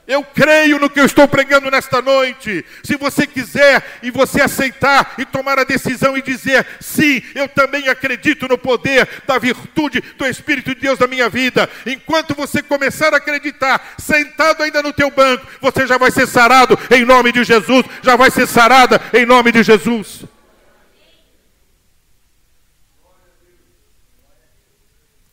[0.09, 2.65] Eu creio no que eu estou pregando nesta noite.
[2.83, 7.89] Se você quiser e você aceitar e tomar a decisão e dizer, sim, eu também
[7.89, 11.69] acredito no poder da virtude do Espírito de Deus na minha vida.
[11.85, 16.79] Enquanto você começar a acreditar, sentado ainda no teu banco, você já vai ser sarado
[16.91, 20.25] em nome de Jesus, já vai ser sarada em nome de Jesus.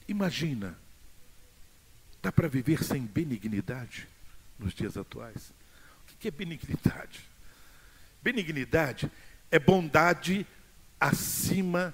[0.06, 0.78] Imagina,
[2.22, 4.06] dá para viver sem benignidade?
[4.58, 5.54] Nos dias atuais.
[6.14, 7.22] O que é benignidade?
[8.22, 9.12] Benignidade
[9.52, 10.46] é bondade
[11.00, 11.94] acima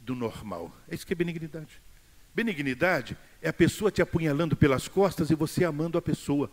[0.00, 0.74] do normal.
[0.88, 1.80] É isso que é benignidade.
[2.34, 6.50] Benignidade é a pessoa te apunhalando pelas costas e você amando a pessoa.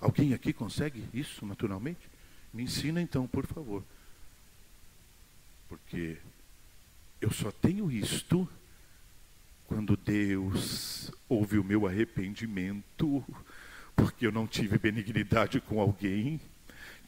[0.00, 2.08] Alguém aqui consegue isso naturalmente?
[2.52, 3.82] Me ensina então, por favor.
[5.68, 6.16] Porque
[7.20, 8.48] eu só tenho isto
[9.74, 13.24] quando Deus ouve o meu arrependimento
[13.96, 16.40] porque eu não tive benignidade com alguém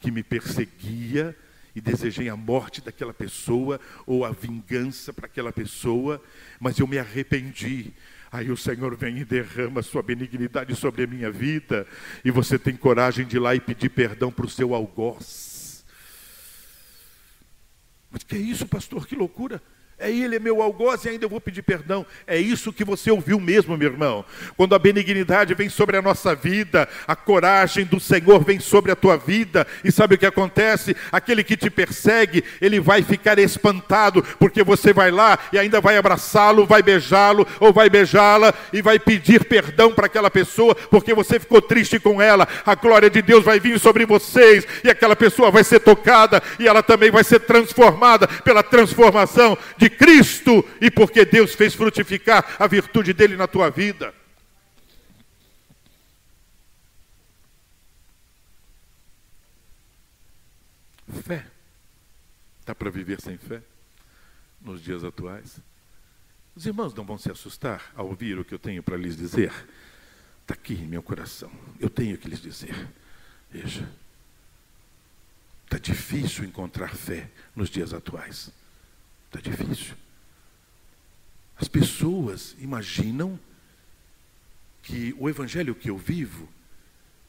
[0.01, 1.33] que me perseguia
[1.73, 6.21] e desejei a morte daquela pessoa ou a vingança para aquela pessoa,
[6.59, 7.93] mas eu me arrependi.
[8.29, 11.87] Aí o Senhor vem e derrama sua benignidade sobre a minha vida,
[12.25, 15.85] e você tem coragem de ir lá e pedir perdão para o seu algoz.
[18.11, 19.07] Mas que é isso, pastor?
[19.07, 19.61] Que loucura!
[19.99, 22.05] É ele, é meu algoz e ainda eu vou pedir perdão.
[22.27, 24.23] É isso que você ouviu mesmo, meu irmão.
[24.55, 28.95] Quando a benignidade vem sobre a nossa vida, a coragem do Senhor vem sobre a
[28.95, 29.65] tua vida.
[29.83, 30.95] E sabe o que acontece?
[31.11, 35.97] Aquele que te persegue, ele vai ficar espantado, porque você vai lá e ainda vai
[35.97, 41.39] abraçá-lo, vai beijá-lo ou vai beijá-la e vai pedir perdão para aquela pessoa, porque você
[41.39, 42.47] ficou triste com ela.
[42.63, 46.67] A glória de Deus vai vir sobre vocês e aquela pessoa vai ser tocada e
[46.67, 52.57] ela também vai ser transformada pela transformação de de Cristo e porque Deus fez frutificar
[52.59, 54.13] a virtude dele na tua vida.
[61.23, 61.45] Fé.
[62.65, 63.61] Dá para viver sem fé
[64.61, 65.61] nos dias atuais?
[66.53, 69.53] Os irmãos não vão se assustar ao ouvir o que eu tenho para lhes dizer.
[70.41, 71.51] Está aqui em meu coração.
[71.79, 72.75] Eu tenho que lhes dizer.
[73.49, 73.87] Veja.
[75.63, 78.51] Está difícil encontrar fé nos dias atuais.
[79.27, 79.95] Está difícil.
[81.57, 83.39] As pessoas imaginam
[84.83, 86.47] que o evangelho que eu vivo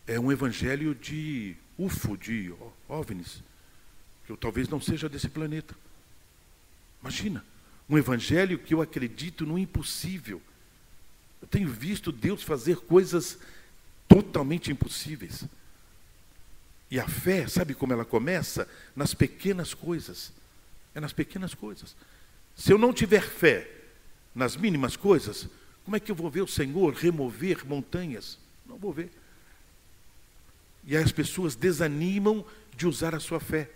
[0.07, 2.55] é um evangelho de UFO, de
[2.89, 3.43] OVNIs,
[4.25, 5.75] que eu talvez não seja desse planeta.
[7.01, 7.45] Imagina,
[7.89, 10.41] um evangelho que eu acredito no impossível.
[11.41, 13.39] Eu tenho visto Deus fazer coisas
[14.07, 15.45] totalmente impossíveis.
[16.91, 18.69] E a fé, sabe como ela começa?
[18.95, 20.33] Nas pequenas coisas.
[20.95, 21.97] É nas pequenas coisas.
[22.57, 23.71] Se eu não tiver fé
[24.35, 25.49] nas mínimas coisas,
[25.85, 28.39] como é que eu vou ver o Senhor remover montanhas?
[28.67, 29.11] Não vou ver.
[30.85, 32.45] E aí as pessoas desanimam
[32.77, 33.71] de usar a sua fé,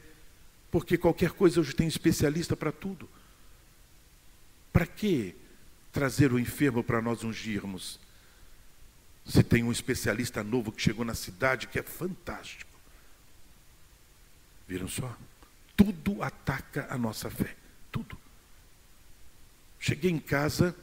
[0.71, 3.09] porque qualquer coisa hoje tem especialista para tudo.
[4.73, 5.35] Para que
[5.93, 8.01] trazer o enfermo para nós ungirmos?
[9.25, 12.71] Se tem um especialista novo que chegou na cidade que é fantástico.
[14.67, 15.17] Viram só?
[15.77, 17.55] Tudo ataca a nossa fé.
[17.91, 18.17] Tudo.
[19.79, 20.77] Cheguei em casa,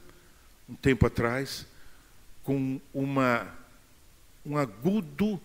[0.67, 1.65] um tempo atrás,
[2.43, 3.47] com uma,
[4.45, 5.39] um agudo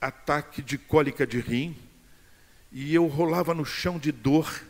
[0.00, 1.76] ataque de cólica de rim,
[2.72, 4.62] e eu rolava no chão de dor,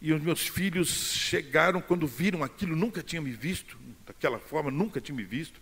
[0.00, 5.00] e os meus filhos chegaram quando viram aquilo, nunca tinham me visto, daquela forma, nunca
[5.00, 5.60] tinham me visto,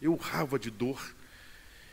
[0.00, 1.14] eu urrava de dor.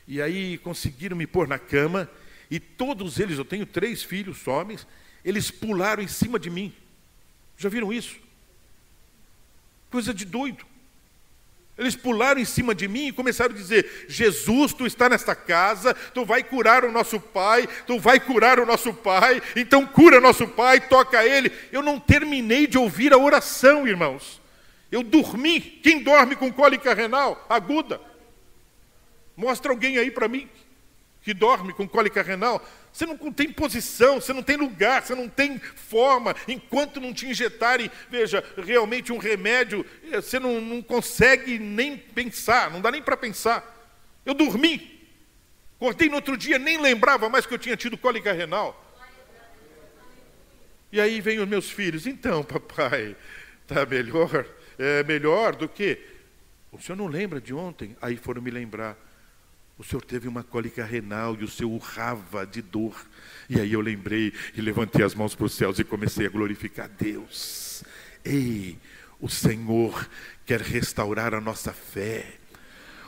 [0.08, 2.10] E aí conseguiram me pôr na cama,
[2.52, 4.86] e todos eles, eu tenho três filhos homens,
[5.26, 6.72] eles pularam em cima de mim.
[7.58, 8.16] Já viram isso?
[9.90, 10.64] Coisa de doido.
[11.78, 15.94] Eles pularam em cima de mim e começaram a dizer: Jesus, tu está nesta casa,
[16.14, 20.48] tu vai curar o nosso pai, tu vai curar o nosso pai, então cura nosso
[20.48, 21.52] pai, toca ele.
[21.72, 24.40] Eu não terminei de ouvir a oração, irmãos.
[24.92, 25.60] Eu dormi.
[25.60, 28.00] Quem dorme com cólica renal aguda?
[29.36, 30.48] Mostra alguém aí para mim
[31.24, 32.64] que dorme com cólica renal.
[32.96, 36.34] Você não tem posição, você não tem lugar, você não tem forma.
[36.48, 42.72] Enquanto não te injetarem, veja, realmente um remédio, eh, você não, não consegue nem pensar,
[42.72, 43.92] não dá nem para pensar.
[44.26, 44.98] Eu dormi.
[45.76, 48.82] Acordei no outro dia, nem lembrava mais que eu tinha tido cólica renal.
[50.90, 53.14] E aí vem os meus filhos, então, papai,
[53.62, 54.46] está melhor?
[54.80, 56.00] É melhor do que?
[56.72, 57.98] O senhor não lembra de ontem?
[58.02, 58.98] Aí foram me lembrar.
[59.78, 62.96] O senhor teve uma cólica renal e o senhor urrava de dor.
[63.50, 66.90] E aí eu lembrei e levantei as mãos para os céus e comecei a glorificar
[66.90, 67.84] Deus.
[68.24, 68.80] Ei,
[69.20, 70.10] o Senhor
[70.46, 72.26] quer restaurar a nossa fé.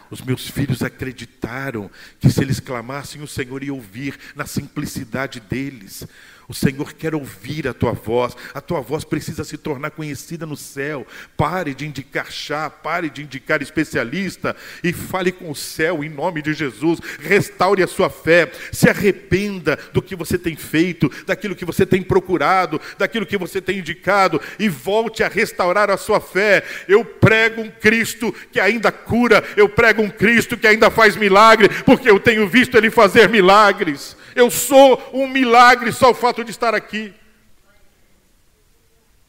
[0.09, 6.07] Os meus filhos acreditaram que se eles clamassem, o Senhor ia ouvir na simplicidade deles.
[6.49, 8.33] O Senhor quer ouvir a tua voz.
[8.53, 11.05] A tua voz precisa se tornar conhecida no céu.
[11.35, 16.41] Pare de indicar chá, pare de indicar especialista e fale com o céu em nome
[16.41, 17.01] de Jesus.
[17.19, 18.49] Restaure a sua fé.
[18.71, 23.59] Se arrependa do que você tem feito, daquilo que você tem procurado, daquilo que você
[23.59, 26.63] tem indicado e volte a restaurar a sua fé.
[26.87, 31.67] Eu prego um Cristo que ainda cura, eu prego um Cristo que ainda faz milagre,
[31.83, 34.15] porque eu tenho visto ele fazer milagres.
[34.37, 37.11] Eu sou um milagre só o fato de estar aqui.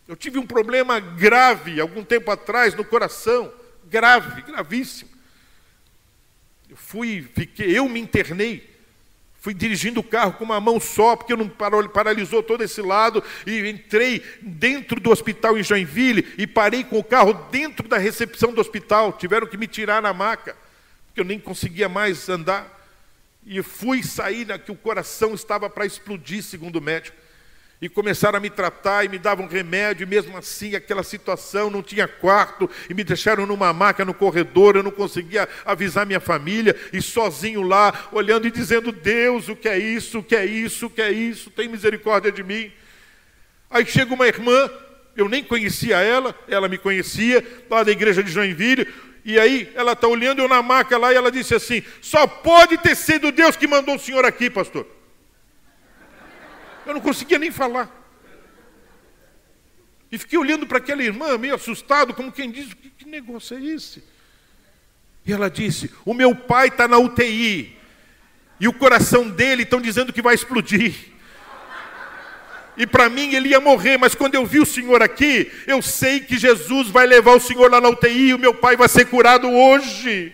[0.07, 3.51] Eu tive um problema grave algum tempo atrás no coração,
[3.87, 5.09] grave, gravíssimo.
[6.69, 8.69] Eu fui, fiquei, eu me internei.
[9.41, 13.67] Fui dirigindo o carro com uma mão só, porque não paralisou todo esse lado, e
[13.67, 18.61] entrei dentro do hospital em Joinville e parei com o carro dentro da recepção do
[18.61, 19.15] hospital.
[19.15, 20.55] Tiveram que me tirar na maca,
[21.07, 22.78] porque eu nem conseguia mais andar.
[23.51, 27.17] E fui sair, né, que o coração estava para explodir, segundo o médico.
[27.81, 31.83] E começaram a me tratar e me davam remédio, e mesmo assim aquela situação não
[31.83, 36.77] tinha quarto, e me deixaram numa maca no corredor, eu não conseguia avisar minha família,
[36.93, 40.87] e sozinho lá, olhando e dizendo: Deus, o que é isso, o que é isso,
[40.87, 42.71] o que é isso, tem misericórdia de mim.
[43.71, 44.71] Aí chega uma irmã,
[45.17, 48.87] eu nem conhecia ela, ela me conhecia, lá da igreja de Joinville,
[49.29, 52.79] e aí ela está olhando eu na maca lá e ela disse assim: só pode
[52.79, 54.87] ter sido Deus que mandou o senhor aqui, pastor.
[56.87, 57.95] Eu não conseguia nem falar.
[60.11, 63.63] E fiquei olhando para aquela irmã, meio assustado, como quem diz: que, que negócio é
[63.63, 64.03] esse?
[65.27, 67.77] E ela disse: O meu pai está na UTI.
[68.59, 70.95] E o coração dele estão dizendo que vai explodir
[72.79, 76.21] e para mim ele ia morrer, mas quando eu vi o Senhor aqui, eu sei
[76.21, 79.07] que Jesus vai levar o Senhor lá na UTI e o meu pai vai ser
[79.07, 80.33] curado hoje.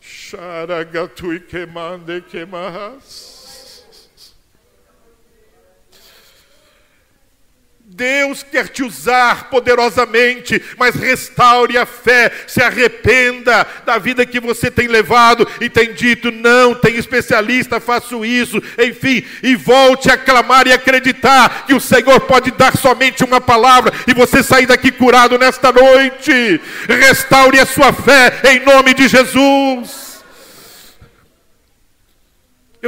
[0.00, 3.37] Xaragatui queimande queimas.
[7.90, 14.70] Deus quer te usar poderosamente, mas restaure a fé, se arrependa da vida que você
[14.70, 20.66] tem levado e tem dito, não, tem especialista, faço isso, enfim, e volte a clamar
[20.66, 25.38] e acreditar que o Senhor pode dar somente uma palavra e você sair daqui curado
[25.38, 26.60] nesta noite.
[26.86, 30.07] Restaure a sua fé em nome de Jesus.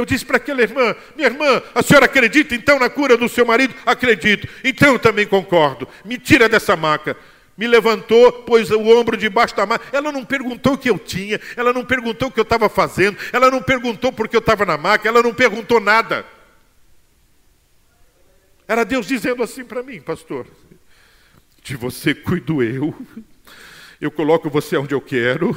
[0.01, 3.45] Eu disse para aquela irmã: Minha irmã, a senhora acredita então na cura do seu
[3.45, 3.75] marido?
[3.85, 4.47] Acredito.
[4.63, 5.87] Então eu também concordo.
[6.03, 7.15] Me tira dessa maca.
[7.55, 9.85] Me levantou, pôs o ombro debaixo da maca.
[9.95, 13.15] Ela não perguntou o que eu tinha, ela não perguntou o que eu estava fazendo,
[13.31, 16.25] ela não perguntou porque eu estava na maca, ela não perguntou nada.
[18.67, 20.47] Era Deus dizendo assim para mim, pastor:
[21.61, 22.95] De você cuido eu,
[24.01, 25.55] eu coloco você onde eu quero,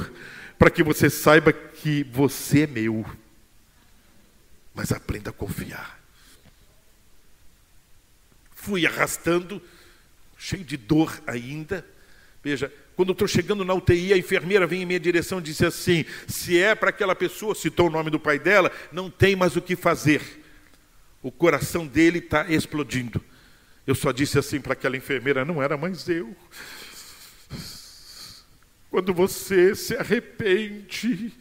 [0.59, 3.03] para que você saiba que você é meu
[4.75, 5.99] mas aprenda a confiar.
[8.53, 9.61] Fui arrastando,
[10.37, 11.85] cheio de dor ainda.
[12.43, 16.05] Veja, quando estou chegando na UTI, a enfermeira vem em minha direção e disse assim:
[16.27, 19.61] se é para aquela pessoa, citou o nome do pai dela, não tem mais o
[19.61, 20.43] que fazer.
[21.21, 23.23] O coração dele está explodindo.
[23.87, 26.35] Eu só disse assim para aquela enfermeira: não era mais eu.
[28.89, 31.33] Quando você se arrepende,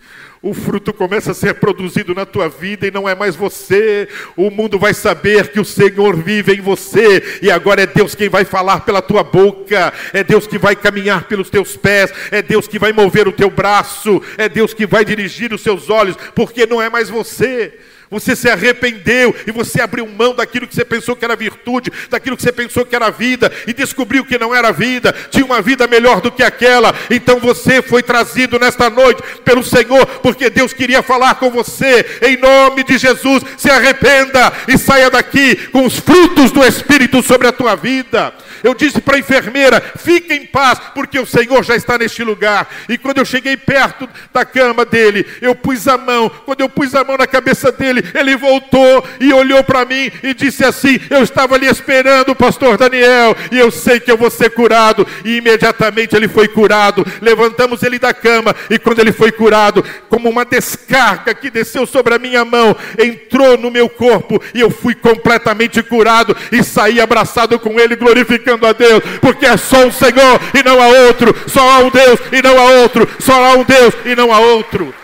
[0.43, 4.09] o fruto começa a ser produzido na tua vida e não é mais você.
[4.37, 7.39] O mundo vai saber que o Senhor vive em você.
[7.41, 11.29] E agora é Deus quem vai falar pela tua boca, é Deus que vai caminhar
[11.29, 15.05] pelos teus pés, é Deus que vai mover o teu braço, é Deus que vai
[15.05, 17.79] dirigir os seus olhos, porque não é mais você.
[18.15, 22.37] Você se arrependeu e você abriu mão daquilo que você pensou que era virtude, daquilo
[22.37, 25.89] que você pensou que era vida e descobriu que não era vida, tinha uma vida
[25.89, 26.95] melhor do que aquela.
[27.11, 32.07] Então você foi trazido nesta noite pelo Senhor, porque Deus queria falar com você.
[32.23, 37.49] Em nome de Jesus, se arrependa e saia daqui com os frutos do Espírito sobre
[37.49, 38.33] a tua vida.
[38.63, 42.67] Eu disse para a enfermeira: fique em paz, porque o Senhor já está neste lugar.
[42.89, 46.31] E quando eu cheguei perto da cama dele, eu pus a mão.
[46.31, 50.35] Quando eu pus a mão na cabeça dele, ele voltou e olhou para mim e
[50.35, 54.51] disse assim: Eu estava ali esperando, pastor Daniel, e eu sei que eu vou ser
[54.51, 55.07] curado.
[55.25, 57.07] E imediatamente ele foi curado.
[57.21, 62.15] Levantamos ele da cama, e quando ele foi curado, como uma descarga que desceu sobre
[62.15, 67.59] a minha mão, entrou no meu corpo, e eu fui completamente curado e saí abraçado
[67.59, 71.61] com ele, glorificando a Deus, porque é só um Senhor e não há outro, só
[71.71, 74.95] há um Deus e não há outro, só há um Deus e não há outro.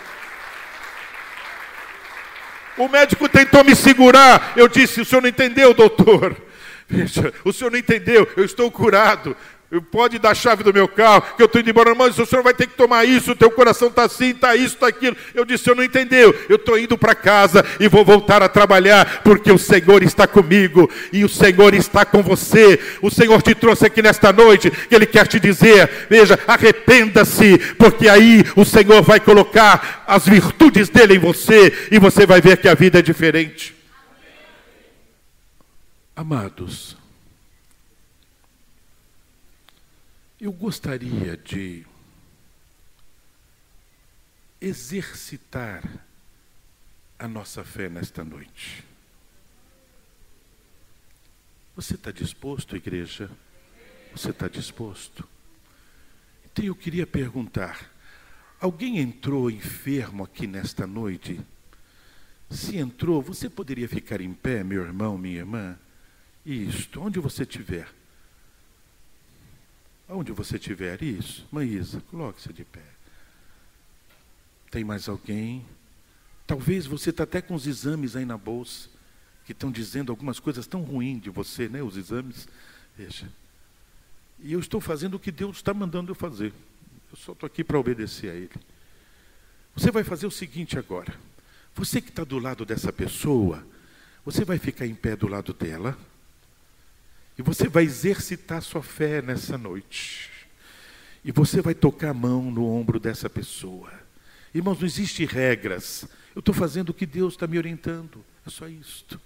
[2.80, 4.54] O médico tentou me segurar.
[4.56, 6.34] Eu disse: O senhor não entendeu, doutor?
[6.88, 8.26] Veja, o senhor não entendeu.
[8.34, 9.36] Eu estou curado.
[9.92, 11.94] Pode dar a chave do meu carro, que eu estou indo embora.
[11.94, 14.74] Mas o senhor vai ter que tomar isso, o teu coração está assim, está isso,
[14.74, 15.16] está aquilo.
[15.32, 16.34] Eu disse, eu não entendeu.
[16.48, 20.90] Eu estou indo para casa e vou voltar a trabalhar, porque o Senhor está comigo
[21.12, 22.80] e o Senhor está com você.
[23.00, 28.08] O Senhor te trouxe aqui nesta noite, que Ele quer te dizer, veja, arrependa-se, porque
[28.08, 32.68] aí o Senhor vai colocar as virtudes dele em você e você vai ver que
[32.68, 33.74] a vida é diferente.
[36.16, 36.99] Amados,
[40.40, 41.84] Eu gostaria de
[44.58, 46.06] exercitar
[47.18, 48.82] a nossa fé nesta noite.
[51.76, 53.30] Você está disposto, igreja?
[54.12, 55.28] Você está disposto?
[56.46, 57.90] Então eu queria perguntar:
[58.58, 61.38] alguém entrou enfermo aqui nesta noite?
[62.48, 65.78] Se entrou, você poderia ficar em pé, meu irmão, minha irmã?
[66.46, 67.99] Isto, onde você estiver.
[70.12, 71.46] Onde você estiver, isso.
[71.52, 72.82] Maísa, coloque-se de pé.
[74.70, 75.64] Tem mais alguém?
[76.46, 78.88] Talvez você está até com os exames aí na bolsa,
[79.44, 81.82] que estão dizendo algumas coisas tão ruins de você, né?
[81.82, 82.48] Os exames.
[82.96, 83.30] Veja.
[84.40, 86.52] E eu estou fazendo o que Deus está mandando eu fazer.
[87.10, 88.50] Eu só estou aqui para obedecer a Ele.
[89.76, 91.14] Você vai fazer o seguinte agora.
[91.74, 93.64] Você que está do lado dessa pessoa,
[94.24, 95.96] você vai ficar em pé do lado dela.
[97.40, 100.28] E você vai exercitar sua fé nessa noite.
[101.24, 103.90] E você vai tocar a mão no ombro dessa pessoa.
[104.54, 106.06] Irmãos, não existe regras.
[106.34, 108.22] Eu estou fazendo o que Deus está me orientando.
[108.46, 109.18] É só isto.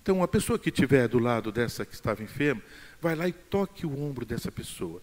[0.00, 2.62] Então, a pessoa que estiver do lado dessa que estava enferma,
[3.02, 5.02] vai lá e toque o ombro dessa pessoa.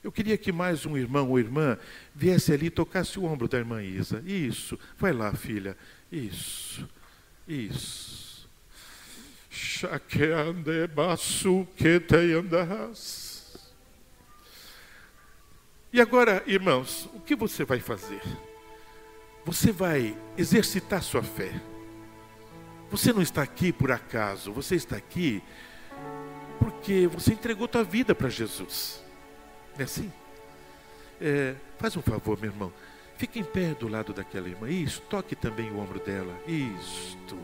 [0.00, 1.76] Eu queria que mais um irmão ou irmã
[2.14, 4.22] viesse ali e tocasse o ombro da irmã Isa.
[4.24, 4.78] Isso.
[4.96, 5.76] Vai lá, filha.
[6.12, 6.88] Isso.
[7.48, 8.23] Isso.
[15.92, 18.20] E agora, irmãos, o que você vai fazer?
[19.44, 21.52] Você vai exercitar sua fé.
[22.90, 25.42] Você não está aqui por acaso, você está aqui
[26.58, 29.02] porque você entregou tua vida para Jesus.
[29.74, 30.12] Não é assim?
[31.20, 32.72] É, faz um favor, meu irmão.
[33.16, 34.68] Fique em pé do lado daquela irmã.
[34.68, 36.34] Isso, toque também o ombro dela.
[36.46, 37.38] Isto.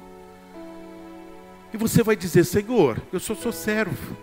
[1.72, 4.16] E você vai dizer: Senhor, eu sou seu servo.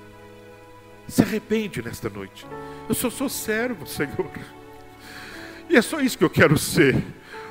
[1.08, 2.46] Se arrepende nesta noite.
[2.88, 4.30] Eu sou seu servo, Senhor.
[5.70, 7.02] E é só isso que eu quero ser.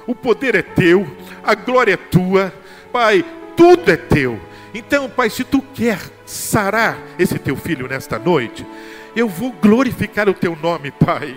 [0.07, 1.07] O poder é teu,
[1.42, 2.53] a glória é tua.
[2.92, 3.24] Pai,
[3.57, 4.40] tudo é teu.
[4.74, 8.66] Então, Pai, se tu quer sarar esse teu filho nesta noite,
[9.14, 11.36] eu vou glorificar o teu nome, Pai.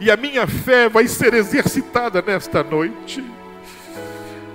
[0.00, 3.22] E a minha fé vai ser exercitada nesta noite.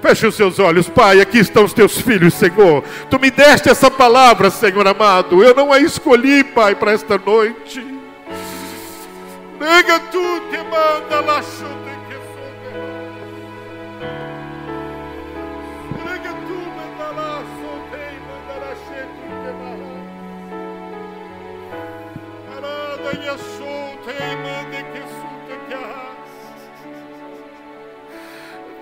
[0.06, 1.20] Feche os seus olhos, Pai.
[1.20, 2.84] Aqui estão os teus filhos, Senhor.
[3.10, 5.44] Tu me deste essa palavra, Senhor amado.
[5.44, 7.84] Eu não a escolhi, Pai, para esta noite.
[9.60, 11.58] Nega tu que manda lá que
[15.98, 17.42] Nega tu manda lá
[18.28, 18.94] manda lá que
[22.56, 25.76] Arada e assunte manda que suta que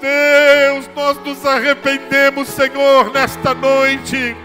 [0.04, 0.33] Deus,
[0.96, 4.36] nós nos arrependemos, Senhor, nesta noite,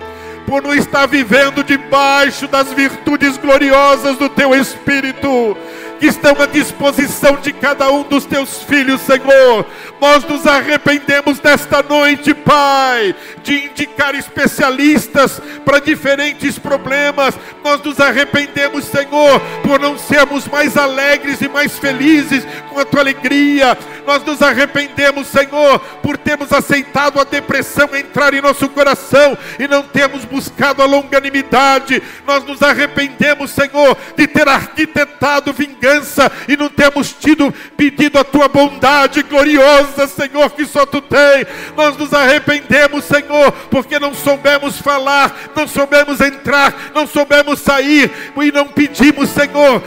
[0.46, 5.56] por não estar vivendo debaixo das virtudes gloriosas do Teu Espírito
[5.98, 9.66] que estão à disposição de cada um dos teus filhos, Senhor.
[10.00, 17.34] Nós nos arrependemos nesta noite, Pai, de indicar especialistas para diferentes problemas.
[17.64, 23.00] Nós nos arrependemos, Senhor, por não sermos mais alegres e mais felizes com a tua
[23.00, 23.76] alegria.
[24.06, 29.82] Nós nos arrependemos, Senhor, por termos aceitado a depressão entrar em nosso coração e não
[29.82, 32.02] termos buscado a longanimidade.
[32.26, 38.24] Nós nos arrependemos, Senhor, de ter arquitetado vingança vingança e não temos tido pedido a
[38.24, 41.46] tua bondade gloriosa, Senhor, que só tu tem.
[41.76, 48.52] Nós nos arrependemos, Senhor, porque não soubemos falar, não soubemos entrar, não soubemos sair e
[48.52, 49.82] não pedimos, Senhor,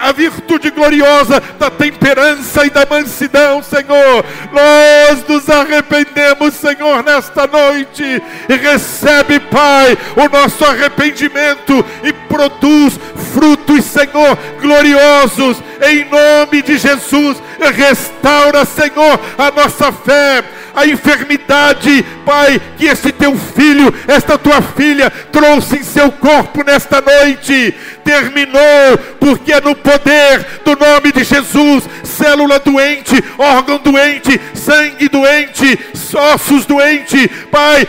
[0.00, 4.24] a virtude gloriosa da temperança e da mansidão, Senhor.
[4.52, 12.98] Nós nos arrependemos, Senhor, nesta noite e recebe, Pai, o nosso arrependimento e produz
[13.32, 17.42] frutos, Senhor, gloriosos Jesus, em nome de Jesus,
[17.74, 20.44] restaura, Senhor, a nossa fé,
[20.74, 27.00] a enfermidade, Pai, que esse teu filho, esta tua filha trouxe em seu corpo nesta
[27.00, 31.84] noite, terminou, porque é no poder do nome de Jesus.
[32.02, 35.78] Célula doente, órgão doente, sangue doente,
[36.14, 37.86] ossos doente, Pai,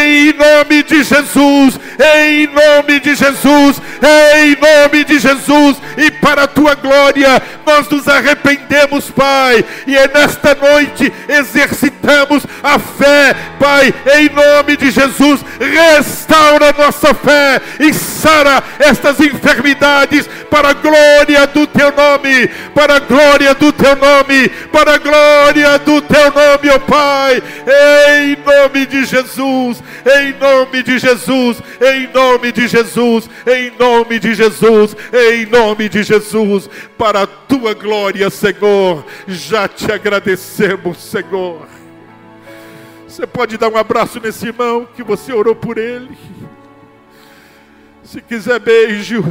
[0.00, 3.80] em nome de Jesus, em nome de Jesus,
[4.36, 7.33] em nome de Jesus, e para a tua glória,
[7.66, 14.90] nós nos arrependemos, Pai, e é nesta noite exercitamos a fé, Pai, em nome de
[14.90, 22.96] Jesus, restaura nossa fé e sara estas enfermidades para a glória do teu nome, para
[22.96, 27.42] a glória do teu nome, para a glória do teu nome, ó oh Pai,
[28.18, 34.34] em nome de Jesus, em nome de Jesus, em nome de Jesus, em nome de
[34.34, 41.66] Jesus, em nome de Jesus, para a tua glória, Senhor, já te agradecemos, Senhor.
[43.06, 46.16] Você pode dar um abraço nesse irmão que você orou por ele.
[48.02, 49.24] Se quiser beijo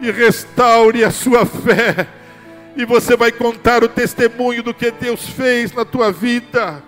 [0.00, 2.06] e restaure a sua fé.
[2.76, 6.82] E você vai contar o testemunho do que Deus fez na tua vida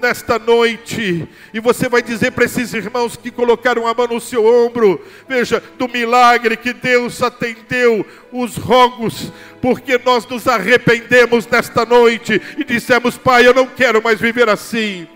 [0.00, 4.44] nesta noite, e você vai dizer para esses irmãos que colocaram a mão no seu
[4.44, 9.32] ombro, veja, do milagre que Deus atendeu os rogos,
[9.62, 15.06] porque nós nos arrependemos nesta noite e dissemos, Pai, eu não quero mais viver assim.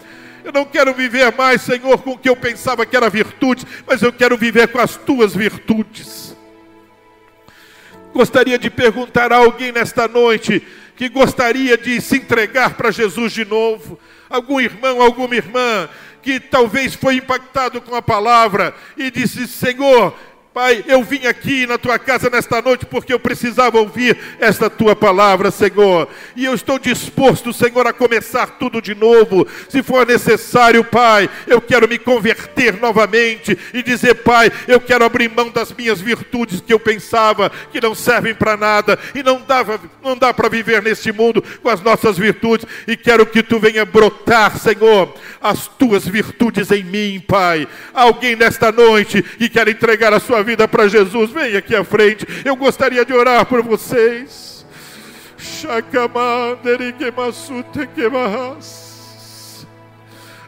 [0.45, 4.01] Eu não quero viver mais, Senhor, com o que eu pensava que era virtude, mas
[4.01, 6.35] eu quero viver com as tuas virtudes.
[8.15, 10.67] Gostaria de perguntar a alguém nesta noite
[10.97, 13.99] que gostaria de se entregar para Jesus de novo,
[14.29, 15.89] algum irmão, alguma irmã
[16.23, 20.15] que talvez foi impactado com a palavra e disse: Senhor,
[20.59, 24.97] Pai, eu vim aqui na tua casa nesta noite porque eu precisava ouvir esta tua
[24.97, 26.09] palavra, Senhor.
[26.35, 29.47] E eu estou disposto, Senhor, a começar tudo de novo.
[29.69, 35.31] Se for necessário, Pai, eu quero me converter novamente e dizer, Pai, eu quero abrir
[35.31, 39.81] mão das minhas virtudes que eu pensava que não servem para nada e não dava,
[40.03, 42.67] não dá para viver neste mundo com as nossas virtudes.
[42.85, 47.69] E quero que tu venha brotar, Senhor, as tuas virtudes em mim, Pai.
[47.95, 52.27] Alguém nesta noite que quer entregar a sua vida para Jesus, vem aqui à frente.
[52.43, 54.65] Eu gostaria de orar por vocês.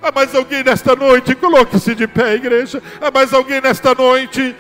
[0.03, 1.35] Há mais alguém nesta noite?
[1.35, 2.83] Coloque-se de pé, igreja.
[2.99, 4.57] Há mais alguém nesta noite?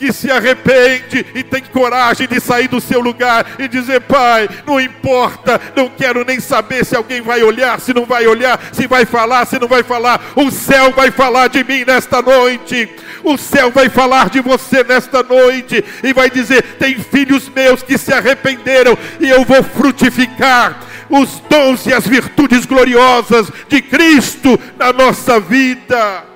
[0.00, 4.80] Que se arrepende e tem coragem de sair do seu lugar e dizer: Pai, não
[4.80, 9.04] importa, não quero nem saber se alguém vai olhar, se não vai olhar, se vai
[9.04, 10.32] falar, se não vai falar.
[10.34, 12.88] O céu vai falar de mim nesta noite.
[13.22, 17.98] O céu vai falar de você nesta noite e vai dizer: Tem filhos meus que
[17.98, 20.80] se arrependeram e eu vou frutificar
[21.10, 26.29] os dons e as virtudes gloriosas de Cristo na nossa vida.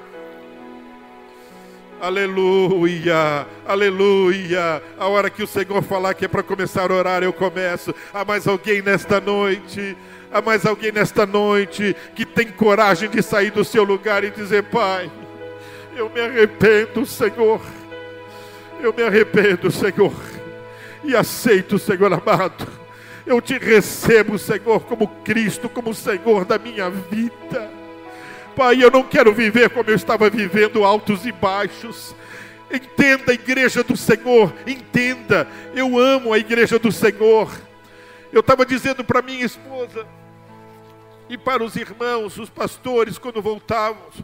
[2.04, 4.82] Aleluia, aleluia.
[4.98, 7.94] A hora que o Senhor falar que é para começar a orar, eu começo.
[8.12, 9.96] Há mais alguém nesta noite?
[10.30, 14.64] Há mais alguém nesta noite que tem coragem de sair do seu lugar e dizer:
[14.64, 15.10] Pai,
[15.96, 17.62] eu me arrependo, Senhor.
[18.82, 20.12] Eu me arrependo, Senhor.
[21.02, 22.68] E aceito, Senhor amado.
[23.24, 27.83] Eu te recebo, Senhor, como Cristo, como Senhor da minha vida.
[28.54, 32.14] Pai, eu não quero viver como eu estava vivendo, altos e baixos.
[32.72, 35.48] Entenda a igreja do Senhor, entenda.
[35.74, 37.50] Eu amo a igreja do Senhor.
[38.32, 40.06] Eu estava dizendo para minha esposa
[41.28, 44.16] e para os irmãos, os pastores, quando voltávamos,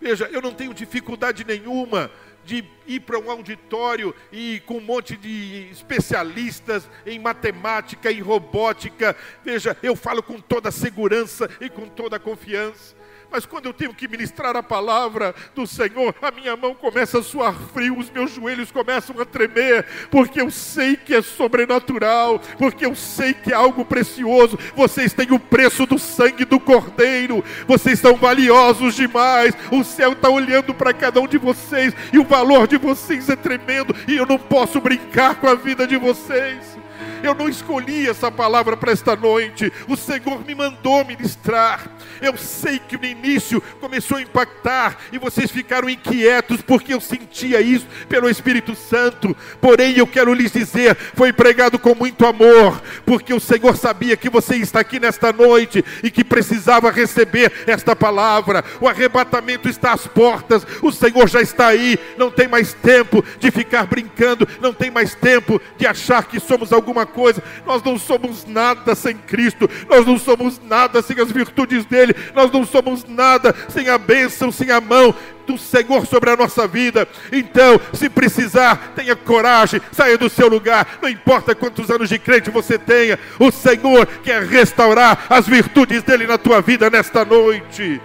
[0.00, 2.10] veja, eu não tenho dificuldade nenhuma
[2.44, 9.14] de ir para um auditório e com um monte de especialistas em matemática, em robótica.
[9.44, 12.97] Veja, eu falo com toda segurança e com toda confiança.
[13.30, 17.22] Mas quando eu tenho que ministrar a palavra do Senhor, a minha mão começa a
[17.22, 22.86] suar frio, os meus joelhos começam a tremer, porque eu sei que é sobrenatural, porque
[22.86, 24.58] eu sei que é algo precioso.
[24.74, 29.54] Vocês têm o preço do sangue do Cordeiro, vocês são valiosos demais.
[29.70, 33.36] O céu está olhando para cada um de vocês e o valor de vocês é
[33.36, 36.77] tremendo, e eu não posso brincar com a vida de vocês.
[37.22, 39.72] Eu não escolhi essa palavra para esta noite.
[39.88, 41.90] O Senhor me mandou ministrar.
[42.20, 47.60] Eu sei que no início começou a impactar e vocês ficaram inquietos porque eu sentia
[47.60, 49.36] isso pelo Espírito Santo.
[49.60, 54.28] Porém, eu quero lhes dizer, foi pregado com muito amor, porque o Senhor sabia que
[54.28, 58.64] você está aqui nesta noite e que precisava receber esta palavra.
[58.80, 60.66] O arrebatamento está às portas.
[60.82, 61.98] O Senhor já está aí.
[62.16, 66.72] Não tem mais tempo de ficar brincando, não tem mais tempo de achar que somos
[66.72, 67.42] alguma coisa.
[67.66, 72.50] Nós não somos nada sem Cristo, nós não somos nada sem as virtudes dele, nós
[72.50, 75.14] não somos nada sem a bênção, sem a mão
[75.46, 77.08] do Senhor sobre a nossa vida.
[77.32, 82.50] Então, se precisar, tenha coragem, saia do seu lugar, não importa quantos anos de crente
[82.50, 88.00] você tenha, o Senhor quer restaurar as virtudes dele na tua vida nesta noite.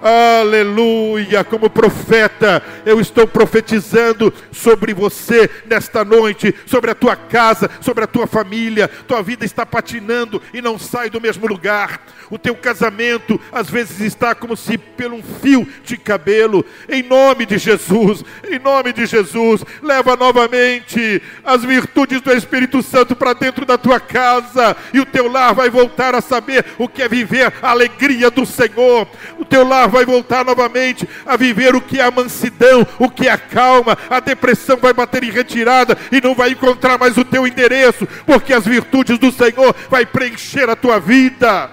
[0.00, 8.04] Aleluia, como profeta, eu estou profetizando sobre você nesta noite, sobre a tua casa, sobre
[8.04, 8.86] a tua família.
[8.86, 12.00] Tua vida está patinando e não sai do mesmo lugar.
[12.30, 16.64] O teu casamento às vezes está como se pelo um fio de cabelo.
[16.88, 23.16] Em nome de Jesus, em nome de Jesus, leva novamente as virtudes do Espírito Santo
[23.16, 27.02] para dentro da tua casa e o teu lar vai voltar a saber o que
[27.02, 29.08] é viver a alegria do Senhor.
[29.38, 33.26] O teu lar vai voltar novamente a viver o que é a mansidão, o que
[33.26, 37.24] é a calma, a depressão vai bater em retirada e não vai encontrar mais o
[37.24, 41.70] teu endereço, porque as virtudes do Senhor vai preencher a tua vida.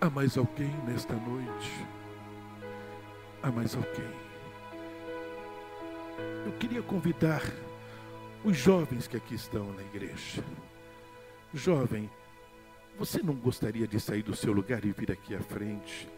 [0.00, 1.86] Há mais alguém nesta noite?
[3.42, 4.20] Há mais alguém?
[6.46, 7.42] Eu queria convidar
[8.44, 10.42] os jovens que aqui estão na igreja.
[11.52, 12.10] Jovem,
[12.98, 16.08] você não gostaria de sair do seu lugar e vir aqui à frente?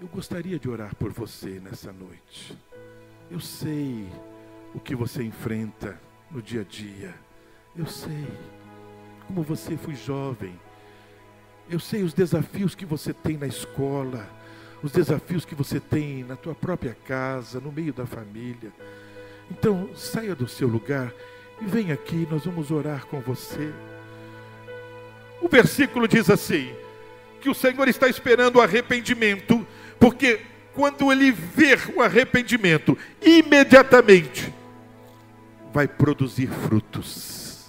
[0.00, 2.56] Eu gostaria de orar por você nessa noite.
[3.30, 4.08] Eu sei
[4.74, 7.14] o que você enfrenta no dia a dia.
[7.76, 8.26] Eu sei
[9.26, 10.58] como você foi jovem.
[11.68, 14.28] Eu sei os desafios que você tem na escola,
[14.82, 18.72] os desafios que você tem na tua própria casa, no meio da família.
[19.50, 21.12] Então, saia do seu lugar
[21.60, 23.72] e venha aqui, nós vamos orar com você.
[25.40, 26.74] O versículo diz assim:
[27.40, 29.66] que o Senhor está esperando o arrependimento,
[29.98, 30.40] porque
[30.74, 34.52] quando ele ver o arrependimento, imediatamente
[35.72, 37.68] vai produzir frutos.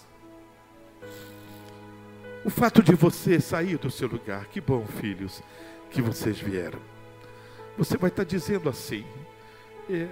[2.44, 5.44] O fato de você sair do seu lugar, que bom, filhos,
[5.92, 6.80] que vocês vieram.
[7.78, 9.06] Você vai estar dizendo assim:
[9.90, 10.08] é,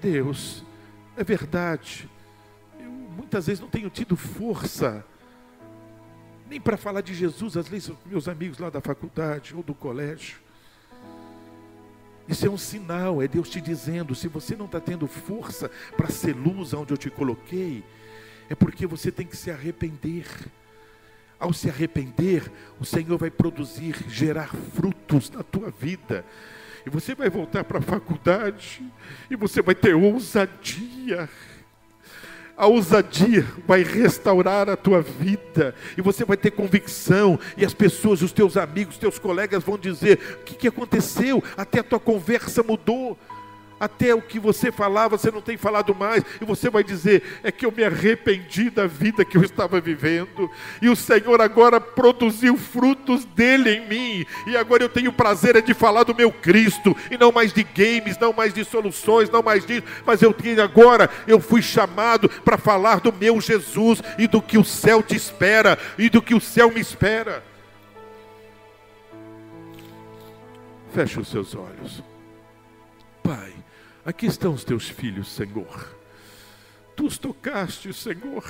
[0.00, 0.64] Deus,
[1.16, 2.08] é verdade,
[2.78, 5.04] eu muitas vezes não tenho tido força
[6.48, 10.38] nem para falar de Jesus, às vezes, meus amigos lá da faculdade ou do colégio.
[12.28, 16.08] Isso é um sinal, é Deus te dizendo: se você não está tendo força para
[16.08, 17.84] ser luz onde eu te coloquei,
[18.48, 20.26] é porque você tem que se arrepender.
[21.38, 22.50] Ao se arrepender,
[22.80, 26.24] o Senhor vai produzir, gerar frutos na tua vida.
[26.86, 28.80] E você vai voltar para a faculdade,
[29.28, 31.28] e você vai ter ousadia
[32.56, 38.22] a ousadia vai restaurar a tua vida e você vai ter convicção e as pessoas,
[38.22, 41.42] os teus amigos, os teus colegas vão dizer: o que, que aconteceu?
[41.56, 43.18] Até a tua conversa mudou.
[43.78, 47.52] Até o que você falava, você não tem falado mais, e você vai dizer: é
[47.52, 50.50] que eu me arrependi da vida que eu estava vivendo,
[50.80, 55.60] e o Senhor agora produziu frutos dele em mim, e agora eu tenho prazer é
[55.60, 59.42] de falar do meu Cristo, e não mais de games, não mais de soluções, não
[59.42, 64.26] mais disso, mas eu tenho agora, eu fui chamado para falar do meu Jesus e
[64.26, 67.44] do que o céu te espera, e do que o céu me espera.
[70.94, 72.02] Feche os seus olhos.
[73.22, 73.52] Pai,
[74.06, 75.92] Aqui estão os teus filhos, Senhor.
[76.94, 78.44] Tu os tocaste, Senhor.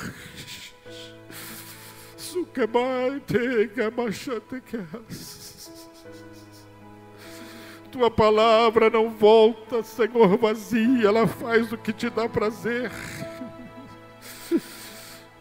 [7.91, 12.93] Tua palavra não volta, Senhor, vazia, ela faz o que te dá prazer.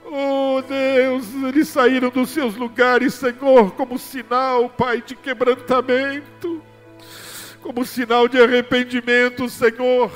[0.05, 6.63] Oh Deus, eles saíram dos seus lugares, Senhor, como sinal, Pai, de quebrantamento
[7.65, 10.11] como sinal de arrependimento, Senhor.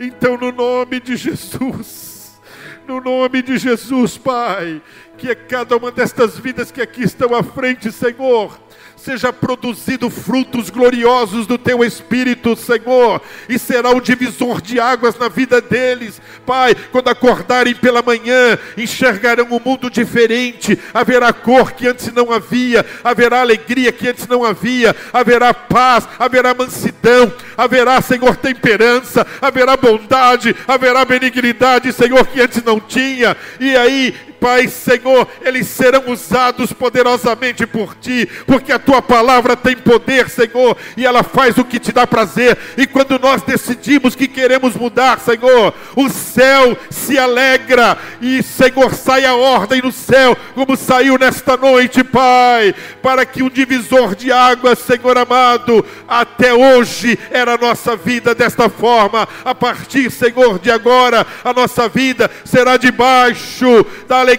[0.00, 2.40] Então, no nome de Jesus,
[2.88, 4.80] no nome de Jesus, Pai,
[5.18, 8.58] que é cada uma destas vidas que aqui estão à frente, Senhor,
[9.04, 15.28] seja produzido frutos gloriosos do teu Espírito, Senhor, e será o divisor de águas na
[15.28, 16.22] vida deles.
[16.46, 22.84] Pai, quando acordarem pela manhã, enxergarão um mundo diferente, haverá cor que antes não havia,
[23.04, 30.56] haverá alegria que antes não havia, haverá paz, haverá mansidão, haverá, Senhor, temperança, haverá bondade,
[30.66, 34.14] haverá benignidade, Senhor, que antes não tinha, e aí
[34.44, 40.76] Pai, Senhor, eles serão usados poderosamente por Ti, porque a Tua palavra tem poder, Senhor,
[40.98, 42.58] e ela faz o que te dá prazer.
[42.76, 49.24] E quando nós decidimos que queremos mudar, Senhor, o céu se alegra e, Senhor, sai
[49.24, 54.78] a ordem no céu, como saiu nesta noite, Pai, para que o divisor de águas,
[54.78, 61.26] Senhor amado, até hoje era a nossa vida desta forma, a partir, Senhor, de agora,
[61.42, 64.33] a nossa vida será debaixo da alegria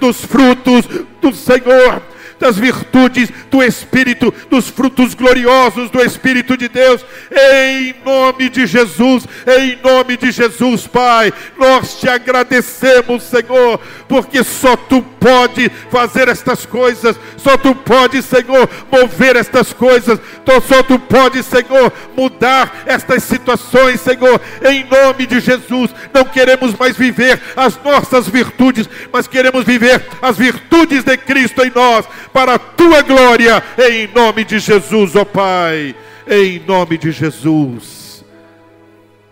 [0.00, 0.84] dos frutos
[1.20, 2.02] do Senhor
[2.42, 9.24] das virtudes do Espírito, dos frutos gloriosos do Espírito de Deus, em nome de Jesus,
[9.46, 13.78] em nome de Jesus, Pai, nós te agradecemos, Senhor,
[14.08, 20.18] porque só tu pode fazer estas coisas, só tu pode, Senhor, mover estas coisas,
[20.66, 25.94] só tu pode, Senhor, mudar estas situações, Senhor, em nome de Jesus.
[26.12, 31.70] Não queremos mais viver as nossas virtudes, mas queremos viver as virtudes de Cristo em
[31.72, 35.94] nós para a tua glória, em nome de Jesus, ó Pai,
[36.26, 38.24] em nome de Jesus.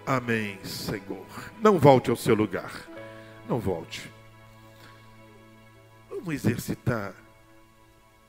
[0.07, 1.27] Amém, Senhor.
[1.61, 2.73] Não volte ao seu lugar,
[3.49, 4.11] não volte.
[6.09, 7.15] Vamos exercitar,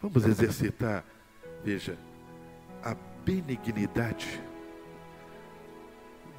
[0.01, 1.03] vamos exercitar,
[1.63, 1.97] veja,
[2.83, 2.95] a
[3.25, 4.41] benignidade.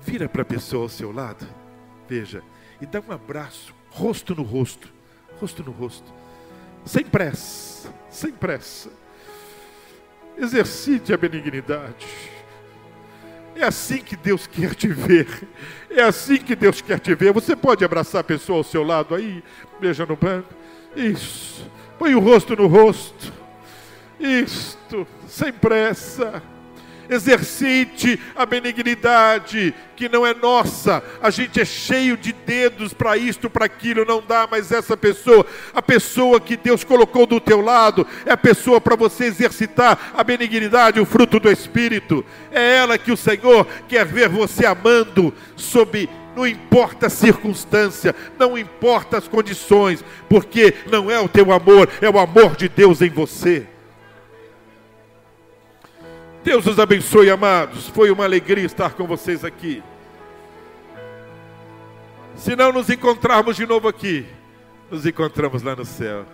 [0.01, 1.47] Vira para a pessoa ao seu lado,
[2.09, 2.43] veja,
[2.81, 4.93] e dá um abraço, rosto no rosto,
[5.39, 6.22] rosto no rosto
[6.85, 8.91] sem pressa, sem pressa.
[10.37, 12.07] Exercite a benignidade.
[13.55, 15.29] É assim que Deus quer te ver.
[15.91, 17.33] É assim que Deus quer te ver.
[17.33, 19.45] Você pode abraçar a pessoa ao seu lado aí,
[19.79, 20.49] beija no banco.
[20.97, 21.71] Isso.
[21.99, 23.33] Põe o rosto no rosto.
[24.19, 26.43] Isto, sem pressa
[27.13, 31.03] exercite a benignidade que não é nossa.
[31.21, 35.47] A gente é cheio de dedos para isto, para aquilo, não dá, mas essa pessoa,
[35.75, 40.25] a pessoa que Deus colocou do teu lado, é a pessoa para você exercitar a
[40.25, 42.25] benignidade, o fruto do Espírito.
[42.51, 48.57] É ela que o Senhor quer ver você amando sob não importa a circunstância, não
[48.57, 53.11] importa as condições, porque não é o teu amor, é o amor de Deus em
[53.11, 53.67] você.
[56.45, 57.89] Deus os abençoe, amados.
[57.89, 59.83] Foi uma alegria estar com vocês aqui.
[62.35, 64.27] Se não nos encontrarmos de novo aqui,
[64.91, 66.27] nos encontramos lá no céu.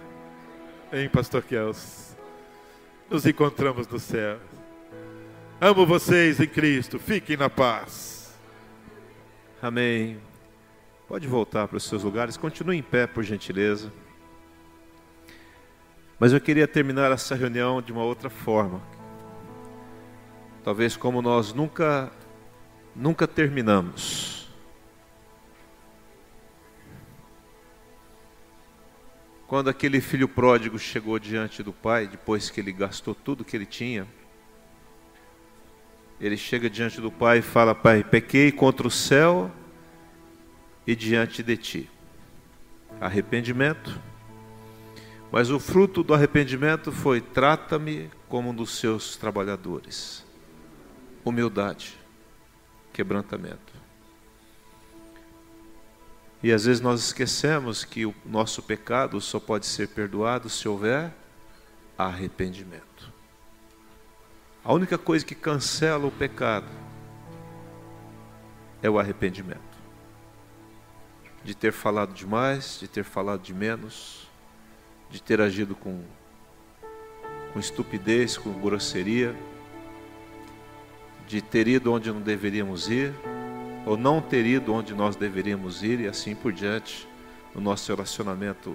[0.91, 2.17] Hein, Pastor Kels?
[3.11, 4.39] Nos encontramos no céu.
[5.61, 6.99] Amo vocês em Cristo.
[6.99, 8.35] Fiquem na paz.
[9.61, 10.19] Amém.
[11.07, 12.39] Pode voltar para os seus lugares.
[12.39, 13.93] Continue em pé, por gentileza.
[16.19, 18.81] Mas eu queria terminar essa reunião de uma outra forma.
[20.69, 22.13] Talvez como nós nunca
[22.95, 24.47] nunca terminamos.
[29.47, 33.65] Quando aquele filho pródigo chegou diante do pai, depois que ele gastou tudo que ele
[33.65, 34.07] tinha,
[36.21, 39.51] ele chega diante do pai e fala: Pai, pequei contra o céu
[40.87, 41.91] e diante de ti.
[43.01, 43.99] Arrependimento.
[45.33, 50.28] Mas o fruto do arrependimento foi: trata-me como um dos seus trabalhadores
[51.29, 51.99] humildade,
[52.93, 53.73] quebrantamento.
[56.43, 61.13] E às vezes nós esquecemos que o nosso pecado só pode ser perdoado se houver
[61.97, 63.13] arrependimento.
[64.65, 66.69] A única coisa que cancela o pecado
[68.83, 69.59] é o arrependimento.
[71.43, 74.29] De ter falado demais, de ter falado de menos,
[75.11, 76.05] de ter agido com,
[77.53, 79.35] com estupidez, com grosseria
[81.29, 83.13] de ter ido onde não deveríamos ir,
[83.85, 87.07] ou não ter ido onde nós deveríamos ir, e assim por diante,
[87.55, 88.75] no nosso relacionamento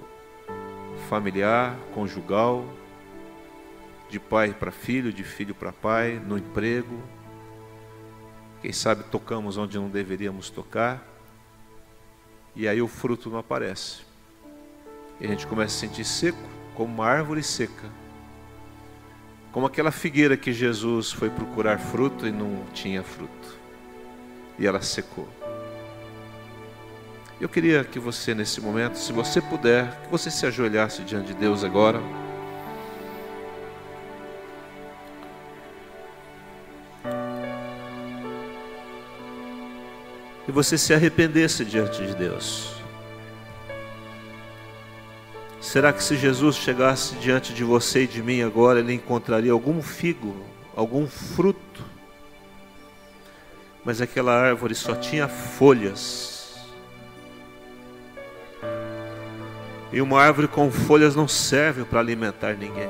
[1.09, 2.63] familiar, conjugal,
[4.07, 7.01] de pai para filho, de filho para pai, no emprego.
[8.61, 11.03] Quem sabe tocamos onde não deveríamos tocar,
[12.55, 14.03] e aí o fruto não aparece.
[15.19, 16.37] E a gente começa a sentir seco,
[16.75, 18.02] como uma árvore seca
[19.53, 23.55] como aquela figueira que Jesus foi procurar fruto e não tinha fruto.
[24.57, 25.29] E ela secou.
[27.39, 31.33] Eu queria que você, nesse momento, se você puder, que você se ajoelhasse diante de
[31.35, 32.01] Deus agora.
[40.47, 42.82] E você se arrependesse diante de Deus.
[45.63, 49.81] Será que se Jesus chegasse diante de você e de mim agora, ele encontraria algum
[49.81, 50.35] figo,
[50.75, 51.81] algum fruto?
[53.83, 56.67] Mas aquela árvore só tinha folhas.
[59.93, 62.89] E uma árvore com folhas não serve para alimentar ninguém.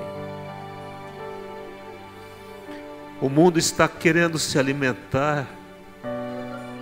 [3.21, 5.47] O mundo está querendo se alimentar.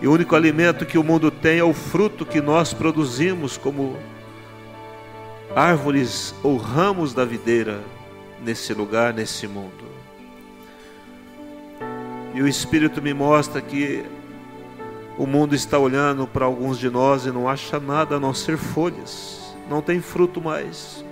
[0.02, 4.00] E o único alimento que o mundo tem é o fruto que nós produzimos como
[5.56, 7.82] árvores ou ramos da videira
[8.44, 9.86] nesse lugar, nesse mundo.
[12.34, 14.06] E o Espírito me mostra que
[15.18, 18.58] o mundo está olhando para alguns de nós e não acha nada a não ser
[18.58, 21.04] folhas, não tem fruto mais.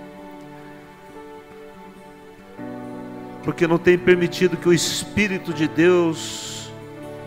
[3.44, 6.70] Porque não tem permitido que o Espírito de Deus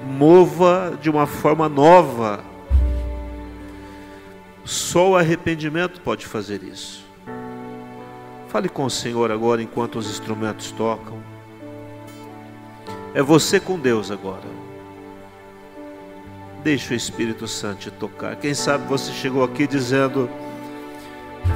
[0.03, 2.43] mova de uma forma nova.
[4.65, 7.02] Só o arrependimento pode fazer isso.
[8.53, 11.17] Fale com o Senhor agora enquanto os instrumentos tocam.
[13.15, 14.45] É você com Deus agora.
[16.63, 18.35] Deixe o Espírito Santo te tocar.
[18.35, 20.29] Quem sabe você chegou aqui dizendo: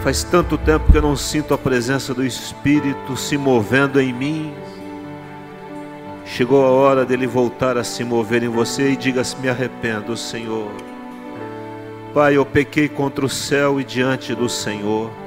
[0.02, 4.52] Faz tanto tempo que eu não sinto a presença do Espírito se movendo em mim.
[6.26, 10.72] Chegou a hora dele voltar a se mover em você e diga: Me arrependo, Senhor.
[12.11, 15.27] Pai, eu pequei contra o céu e diante do Senhor.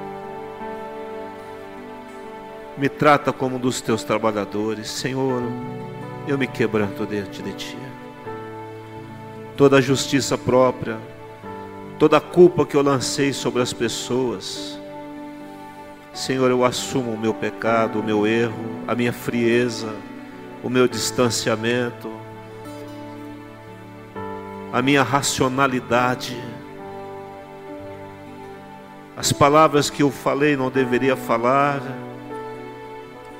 [2.81, 5.43] Me trata como um dos teus trabalhadores, Senhor
[6.27, 7.78] eu me quebranto diante de Ti.
[9.57, 10.97] Toda a justiça própria,
[11.98, 14.78] toda a culpa que eu lancei sobre as pessoas,
[16.12, 19.94] Senhor, eu assumo o meu pecado, o meu erro, a minha frieza,
[20.62, 22.11] o meu distanciamento,
[24.73, 26.36] a minha racionalidade.
[29.16, 31.81] As palavras que eu falei não deveria falar,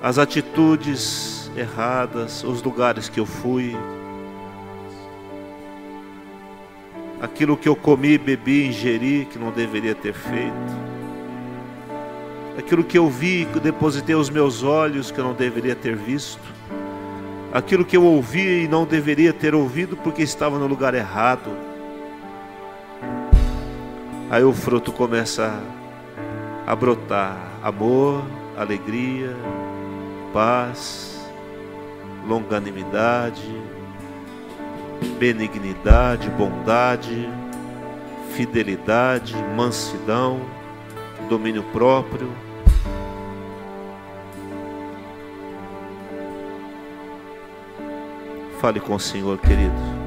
[0.02, 3.77] as atitudes erradas, os lugares que eu fui,
[7.20, 10.81] aquilo que eu comi, bebi, ingeri que não deveria ter feito,
[12.59, 16.40] aquilo que eu vi, que depositei os meus olhos que eu não deveria ter visto,
[17.52, 21.51] aquilo que eu ouvi e não deveria ter ouvido porque estava no lugar errado.
[24.31, 25.60] Aí o fruto começa
[26.66, 28.22] a brotar: amor,
[28.56, 29.35] alegria,
[30.32, 31.20] paz,
[32.27, 33.43] longanimidade,
[35.19, 37.28] benignidade, bondade,
[38.35, 40.40] fidelidade, mansidão,
[41.28, 42.31] domínio próprio.
[48.61, 50.01] Fale com o Senhor, querido.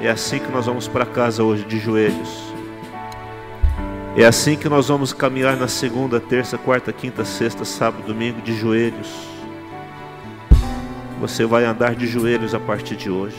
[0.00, 2.45] É assim que nós vamos para casa hoje de joelhos.
[4.18, 8.56] É assim que nós vamos caminhar na segunda, terça, quarta, quinta, sexta, sábado, domingo de
[8.56, 9.12] joelhos.
[11.20, 13.36] Você vai andar de joelhos a partir de hoje,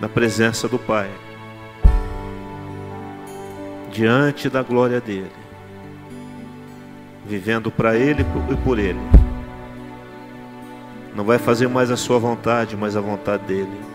[0.00, 1.08] na presença do Pai,
[3.92, 5.30] diante da glória dEle,
[7.24, 8.98] vivendo para Ele e por Ele.
[11.14, 13.91] Não vai fazer mais a sua vontade, mas a vontade dEle.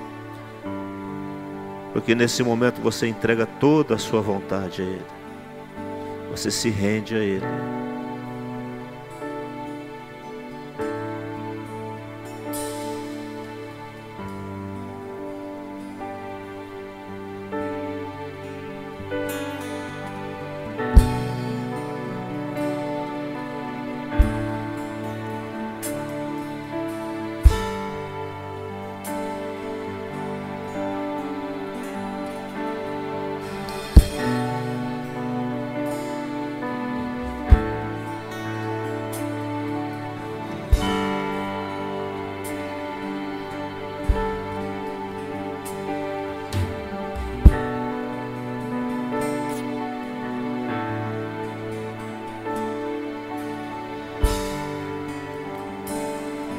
[1.98, 5.06] Porque nesse momento você entrega toda a sua vontade a Ele.
[6.30, 7.44] Você se rende a Ele.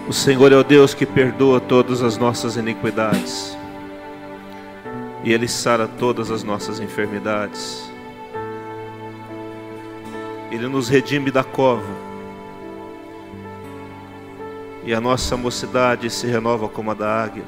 [0.09, 3.55] O Senhor é o Deus que perdoa todas as nossas iniquidades.
[5.23, 7.93] E Ele sara todas as nossas enfermidades.
[10.51, 11.93] Ele nos redime da cova.
[14.83, 17.45] E a nossa mocidade se renova como a da águia.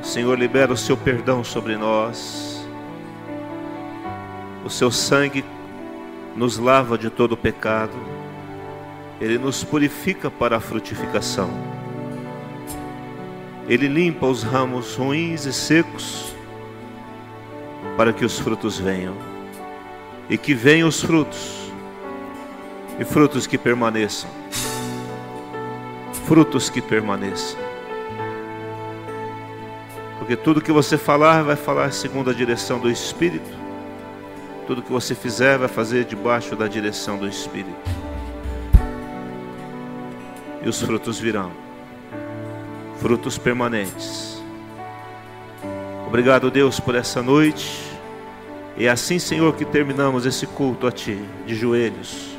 [0.00, 2.66] O Senhor libera o seu perdão sobre nós.
[4.64, 5.44] O seu sangue
[6.34, 8.19] nos lava de todo pecado.
[9.20, 11.50] Ele nos purifica para a frutificação.
[13.68, 16.34] Ele limpa os ramos ruins e secos
[17.96, 19.14] para que os frutos venham.
[20.28, 21.70] E que venham os frutos,
[22.98, 24.30] e frutos que permaneçam.
[26.26, 27.58] Frutos que permaneçam.
[30.18, 33.50] Porque tudo que você falar, vai falar segundo a direção do Espírito.
[34.66, 38.09] Tudo que você fizer, vai fazer debaixo da direção do Espírito.
[40.62, 41.50] E os frutos virão
[43.00, 44.42] frutos permanentes.
[46.06, 47.82] Obrigado, Deus, por essa noite.
[48.76, 52.36] E é assim, Senhor, que terminamos esse culto a Ti, de joelhos.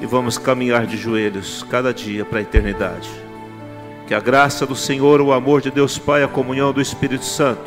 [0.00, 3.08] E vamos caminhar de joelhos cada dia para a eternidade.
[4.06, 7.64] Que a graça do Senhor, o amor de Deus Pai, a comunhão do Espírito Santo,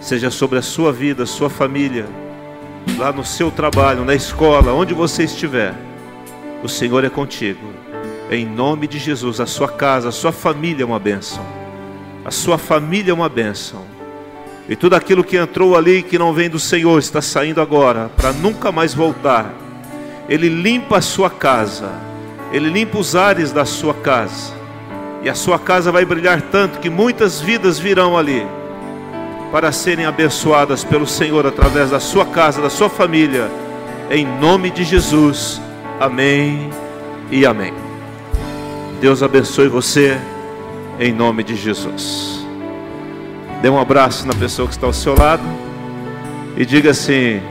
[0.00, 2.06] seja sobre a sua vida, sua família,
[2.96, 5.74] lá no seu trabalho, na escola, onde você estiver.
[6.62, 7.75] O Senhor é contigo.
[8.30, 11.44] Em nome de Jesus, a sua casa, a sua família é uma bênção.
[12.24, 13.84] A sua família é uma bênção.
[14.68, 18.32] E tudo aquilo que entrou ali que não vem do Senhor está saindo agora para
[18.32, 19.54] nunca mais voltar.
[20.28, 21.88] Ele limpa a sua casa.
[22.52, 24.52] Ele limpa os ares da sua casa.
[25.22, 28.44] E a sua casa vai brilhar tanto que muitas vidas virão ali
[29.52, 33.48] para serem abençoadas pelo Senhor através da sua casa, da sua família.
[34.10, 35.60] Em nome de Jesus.
[36.00, 36.70] Amém
[37.30, 37.85] e amém.
[39.00, 40.18] Deus abençoe você
[40.98, 42.46] em nome de Jesus.
[43.60, 45.42] Dê um abraço na pessoa que está ao seu lado
[46.56, 47.42] e diga assim: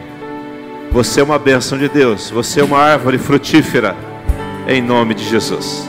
[0.92, 3.96] Você é uma bênção de Deus, você é uma árvore frutífera
[4.68, 5.88] em nome de Jesus.